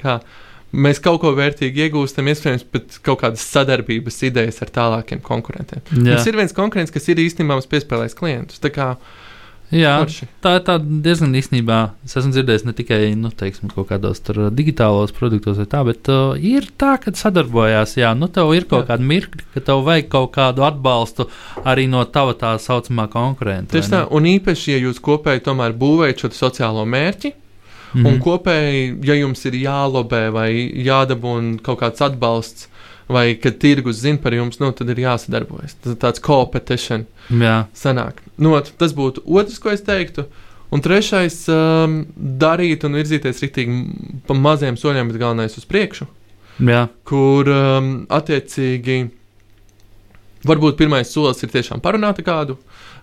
Mēs 0.72 1.02
kaut 1.04 1.20
ko 1.20 1.34
vērtīgi 1.36 1.88
iegūstam, 1.88 2.30
iespējams, 2.32 2.64
pat 2.72 2.94
kaut 3.04 3.20
kādas 3.26 3.44
sadarbības 3.44 4.22
idejas 4.24 4.62
ar 4.64 4.70
tālākiem 4.72 5.20
konkurentiem. 5.26 5.82
Jā. 5.92 6.14
Mums 6.14 6.30
ir 6.30 6.38
viens 6.40 6.56
konkurents, 6.56 6.94
kas 6.96 7.10
ir 7.12 7.20
īstenībā 7.20 7.58
mums 7.58 7.68
piespēlējis 7.68 8.16
klientus. 8.16 8.62
Tā 8.64 8.72
kā 8.72 8.94
uh, 8.94 9.18
Jā, 9.72 9.94
Forši. 10.04 10.28
tā 10.44 10.58
ir 10.58 10.64
tā 10.68 10.76
diezgan 10.82 11.36
īstenībā. 11.40 11.80
Es 12.04 12.18
esmu 12.20 12.34
dzirdējis 12.36 12.66
ne 12.68 12.74
tikai 12.76 13.00
nu, 13.16 13.32
teiksim, 13.32 13.72
kaut 13.72 13.88
kādos 13.92 14.20
digitālos 14.52 15.14
produktos, 15.16 15.62
tā, 15.72 15.84
bet 15.88 16.10
uh, 16.12 16.36
ir 16.36 16.68
tā, 16.76 16.98
ka 17.00 17.14
sadarbojās. 17.16 17.96
Jā, 18.00 18.12
nu, 18.18 18.28
tev 18.28 18.52
ir 18.58 18.68
kaut 18.68 18.84
jā. 18.84 18.90
kāda 18.92 19.08
mirkļa, 19.14 19.46
ka 19.56 19.64
tev 19.72 19.84
vajag 19.88 20.10
kaut 20.12 20.34
kādu 20.36 20.66
atbalstu 20.68 21.30
arī 21.64 21.88
no 21.92 22.04
tava 22.04 22.36
tā 22.36 22.58
saucamā 22.60 23.08
konkurenta. 23.12 23.72
Tieši 23.78 23.94
tā, 23.96 24.02
un 24.12 24.28
īpaši, 24.34 24.76
ja 24.76 24.82
jūs 24.84 25.00
kopēji 25.04 25.46
tomēr 25.48 25.78
būvējat 25.80 26.26
šo 26.26 26.34
sociālo 26.42 26.84
mērķi. 26.86 27.38
Mm 27.92 28.04
-hmm. 28.04 28.08
Un 28.08 28.20
kopēji, 28.24 28.84
ja 29.04 29.16
jums 29.20 29.46
ir 29.46 29.54
jālobē 29.54 30.32
vai 30.32 30.52
jādabūna 30.84 31.60
kaut 31.64 31.82
kāds 31.82 32.02
atbalsts, 32.02 32.71
vai 33.12 33.36
kad 33.42 33.60
tirgus 33.62 34.02
zina 34.02 34.22
par 34.22 34.36
jums, 34.36 34.60
nu, 34.62 34.72
tad 34.76 34.90
ir 34.92 35.04
jāsadarbojas. 35.04 35.76
Tas 35.84 35.96
ir 35.96 36.00
tāds 36.02 36.24
competition. 36.24 37.06
Jā. 37.30 37.66
Sanāk. 37.78 38.24
Nu, 38.42 38.56
tas 38.60 38.96
būtu 38.98 39.26
otrs, 39.28 39.60
ko 39.62 39.74
es 39.74 39.84
teiktu. 39.86 40.28
Un 40.72 40.84
trešais 40.84 41.44
um,- 41.52 42.02
darīt 42.44 42.86
un 42.88 42.96
virzīties 42.96 43.44
rītīgi 43.44 44.22
pa 44.28 44.38
maziem 44.38 44.80
soļiem, 44.80 45.12
bet 45.12 45.20
galvenais 45.20 45.58
uz 45.60 45.68
priekšu. 45.68 46.08
Jā. 46.64 46.86
Kur 47.08 47.50
um, 47.52 47.92
attiecīgi 48.12 49.02
varbūt 50.48 50.78
pirmais 50.80 51.12
solis 51.12 51.44
ir 51.44 51.52
tiešām 51.54 51.82
parunāt 51.84 52.22
ar 52.22 52.26
kādu, 52.26 52.58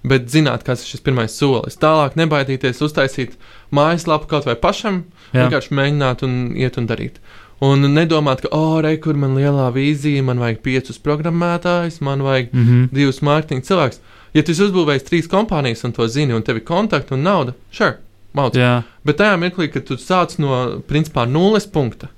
bet 0.06 0.30
zināt, 0.32 0.64
kas 0.66 0.82
ir 0.82 0.94
šis 0.94 1.04
pirmais 1.04 1.34
solis. 1.34 1.78
Tālāk 1.80 2.16
nebaidīties 2.18 2.82
uztaisīt 2.84 3.36
mājaslapu 3.74 4.30
kaut 4.30 4.48
vai 4.48 4.56
pašam, 4.58 5.04
Jā. 5.32 5.44
vienkārši 5.44 5.76
mēģināt 5.78 6.24
un 6.26 6.38
iet 6.58 6.78
un 6.80 6.88
darīt. 6.90 7.20
Un 7.64 7.82
nedomāt, 7.90 8.44
ka, 8.44 8.50
oh, 8.54 8.76
re, 8.84 8.94
kur 9.02 9.16
man 9.18 9.34
lielā 9.34 9.66
vīzija, 9.74 10.22
man 10.22 10.38
vajag 10.38 10.60
piecus 10.62 11.00
programmētājus, 11.02 11.98
man 12.06 12.22
vajag 12.22 12.52
mm 12.52 12.66
-hmm. 12.66 12.88
divus 12.94 13.18
mārketinga 13.26 13.66
cilvēkus. 13.66 13.98
Ja 14.34 14.42
tu 14.42 14.52
uzbūvēsi 14.52 15.08
trīs 15.08 15.30
kompānijas 15.30 15.84
un 15.84 15.92
to 15.92 16.06
zini, 16.08 16.34
un 16.34 16.42
tev 16.42 16.60
ir 16.60 16.64
kontakti 16.64 17.14
un 17.14 17.22
nauda, 17.22 17.54
sure, 17.70 17.96
mauc. 18.32 18.54
Bet 19.04 19.18
tajā 19.18 19.36
mirklī, 19.40 19.72
kad 19.72 19.84
tu 19.84 19.94
sāc 19.94 20.38
no 20.38 20.82
principā 20.86 21.26
nulles 21.26 21.66
punkta, 21.66 22.08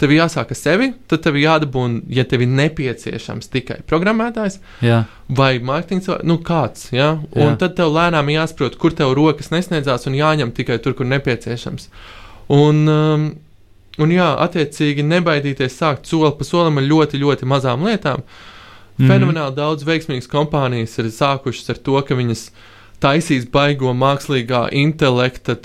tev 0.00 0.10
jāsāk 0.10 0.52
ar 0.52 0.58
sevi, 0.58 0.92
tad 1.08 1.22
tev 1.24 1.36
jādabūna, 1.40 2.02
ja 2.08 2.24
tev 2.24 2.44
ir 2.44 2.48
nepieciešams 2.48 3.48
tikai 3.52 3.80
programmētājs 3.86 4.58
jā. 4.84 5.04
vai 5.28 5.58
mārketinga 5.58 6.06
cilvēks, 6.06 6.28
nu 6.28 6.38
kāds. 6.44 6.88
Ja? 6.92 7.12
Un 7.32 7.52
jā. 7.52 7.56
tad 7.56 7.76
tev 7.76 7.92
lēnām 7.94 8.32
jāsaprot, 8.32 8.76
kur 8.80 8.96
tev 8.96 9.14
rokas 9.16 9.52
nesniedzās 9.52 10.08
un 10.10 10.16
jāņem 10.18 10.52
tikai 10.56 10.78
tur, 10.78 10.96
kur 10.98 11.08
nepieciešams. 11.08 11.88
Un, 12.50 12.88
um, 12.88 13.30
Un 13.98 14.12
jā, 14.14 14.28
attiecīgi 14.44 15.02
nebaidīties 15.02 15.76
sākt 15.80 16.06
soli 16.06 16.30
pa 16.38 16.46
solim 16.46 16.78
ar 16.78 16.86
ļoti, 16.86 17.18
ļoti 17.20 17.48
mazām 17.50 17.82
lietām. 17.88 18.22
Mm. 19.00 19.08
Fenomenāli 19.08 19.56
daudz 19.56 19.84
veiksmīgas 19.88 20.28
kompānijas 20.30 20.98
ir 21.00 21.10
sākušas 21.14 21.72
ar 21.74 21.80
to, 21.84 21.98
ka 22.06 22.14
viņas 22.14 22.50
taisīs 23.00 23.48
baigo 23.50 23.94
mākslīgā 23.96 24.68
intelekta 24.76 25.56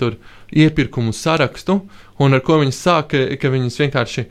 iepirkumu 0.56 1.14
sarakstu, 1.14 1.82
un 2.20 2.34
ar 2.34 2.44
ko 2.46 2.62
viņas 2.64 2.82
sāk, 2.88 3.12
ka, 3.12 3.26
ka 3.40 3.52
viņas 3.52 3.80
vienkārši 3.84 4.26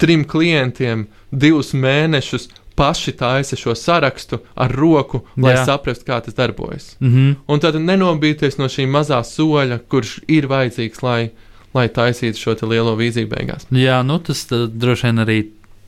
trim 0.00 0.24
klientiem 0.24 1.06
divus 1.30 1.74
mēnešus 1.76 2.48
paši 2.80 3.12
taisa 3.12 3.56
šo 3.60 3.74
sarakstu 3.76 4.38
ar 4.56 4.72
roku, 4.72 5.20
lai 5.36 5.52
Jā. 5.52 5.66
saprastu, 5.68 6.06
kā 6.08 6.20
tas 6.24 6.34
darbojas. 6.34 6.96
Mm 7.00 7.08
-hmm. 7.08 7.34
Un 7.46 7.60
tad 7.60 7.74
nenobīties 7.74 8.58
no 8.58 8.64
šī 8.64 8.86
mazā 8.88 9.20
soļa, 9.20 9.78
kurš 9.88 10.20
ir 10.28 10.46
vajadzīgs, 10.48 11.02
lai, 11.02 11.30
lai 11.76 11.86
taisītu 11.88 12.40
šo 12.40 12.56
lielo 12.70 12.96
vīziju 12.98 13.30
beigās. 13.30 13.66
Jā, 13.74 14.00
nu 14.06 14.18
tas 14.24 14.44
tā, 14.50 14.64
droši 14.66 15.10
vien 15.10 15.24
arī 15.24 15.38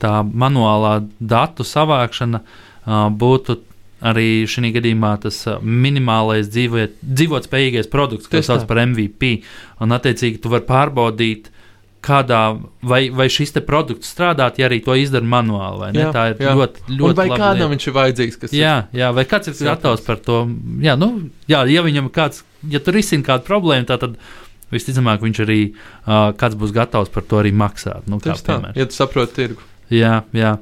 tā 0.03 0.21
manuālā 0.23 0.97
datu 1.19 1.65
savākšana 1.67 2.41
uh, 2.43 3.07
būtu 3.11 3.59
arī 4.03 4.43
šī 4.49 4.73
gadījumā 4.75 5.13
tas 5.23 5.37
uh, 5.47 5.59
minimālais 5.63 6.49
dzīvot, 6.51 6.99
dzīvotspējīgais 7.03 7.91
produkts, 7.91 8.27
ko 8.31 8.43
sauc 8.43 8.65
par 8.67 8.83
MVP. 8.87 9.37
Un, 9.83 9.95
attiecīgi, 9.95 10.41
tu 10.43 10.51
vari 10.51 10.67
pārbaudīt, 10.67 11.49
kādā, 12.03 12.41
vai, 12.83 13.07
vai 13.15 13.29
šis 13.31 13.55
produkts 13.63 14.11
strādā, 14.11 14.49
ja 14.59 14.67
arī 14.67 14.81
to 14.83 14.95
izdara 14.99 15.23
manuāli. 15.23 15.79
vai 15.79 15.91
ne? 15.95 16.01
Jā, 16.03 16.11
Tā 16.11 16.25
ir 16.33 16.41
jā. 16.43 16.55
ļoti, 16.59 16.83
ļoti 16.89 17.09
Un 17.09 17.19
vai 17.21 17.27
kādam 17.31 17.55
lieta. 17.61 17.71
viņš 17.73 17.87
ir 17.87 17.95
vajadzīgs, 17.97 18.39
kas 18.41 18.55
Jā, 18.55 18.73
jā, 18.91 19.11
vai 19.15 19.23
kāds 19.29 19.51
ir 19.51 19.55
gatavs 19.69 20.03
par 20.03 20.19
to? 20.19 20.41
Jā, 20.83 20.97
nu, 20.99 21.29
jā, 21.47 21.63
ja 21.71 21.85
viņam 21.85 22.11
kāds, 22.11 22.43
ja 22.67 22.83
tur 22.83 22.97
risina 22.99 23.23
kādu 23.23 23.47
problēmu, 23.47 23.87
tā 23.87 23.97
tad 24.01 24.17
visticamāk 24.73 25.21
viņš 25.23 25.43
arī 25.45 25.59
uh, 25.73 26.31
kāds 26.39 26.57
būs 26.59 26.73
gatavs 26.75 27.13
par 27.13 27.23
to 27.29 27.39
arī 27.41 27.53
maksāt. 27.55 28.07
Nu, 28.09 28.19
Tieši 28.23 28.43
tā, 28.47 28.57
piemērs. 28.57 28.79
ja 28.81 28.89
tu 28.89 28.97
saproti 28.97 29.37
tirgu. 29.39 29.69
Jā, 29.93 30.23
jā. 30.33 30.57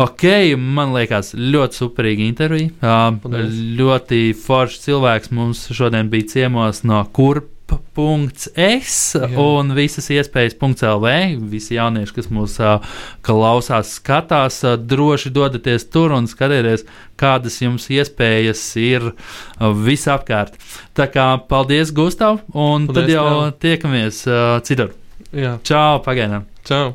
Ok, 0.00 0.24
man 0.56 0.94
liekas, 0.96 1.34
ļoti 1.36 1.76
superīga 1.82 2.24
intervija. 2.24 2.70
Uh, 2.80 3.18
Paldies. 3.20 3.58
ļoti 3.76 4.20
foršs 4.46 4.86
cilvēks 4.86 5.32
mums 5.36 5.66
šodien 5.76 6.08
bija 6.12 6.30
ciemos 6.36 6.80
no 6.88 7.02
kurp.es 7.12 7.59
Jā. 9.16 9.34
un 9.40 9.72
visas 9.76 10.08
iespējas.lv. 10.10 11.12
Visi 11.52 11.76
jaunieši, 11.76 12.14
kas 12.16 12.30
mūs 12.32 12.56
klausās, 13.26 13.92
skatās, 13.98 14.60
droši 14.90 15.30
dodaties 15.34 15.86
tur 15.92 16.14
un 16.16 16.26
skatieties, 16.30 16.86
kādas 17.20 17.60
jums 17.62 17.86
iespējas 17.92 18.62
ir 18.80 19.10
visapkārt. 19.60 20.56
Tā 20.96 21.06
kā 21.12 21.28
paldies, 21.50 21.92
Gustav, 21.94 22.40
un 22.54 22.88
Paldies 22.88 23.06
tad 23.06 23.14
jau 23.14 23.28
tev. 23.28 23.54
tiekamies 23.66 24.24
citur. 24.66 24.94
Jā, 25.36 25.58
Čau, 25.62 26.00
pagaidām! 26.02 26.48
čau! 26.66 26.94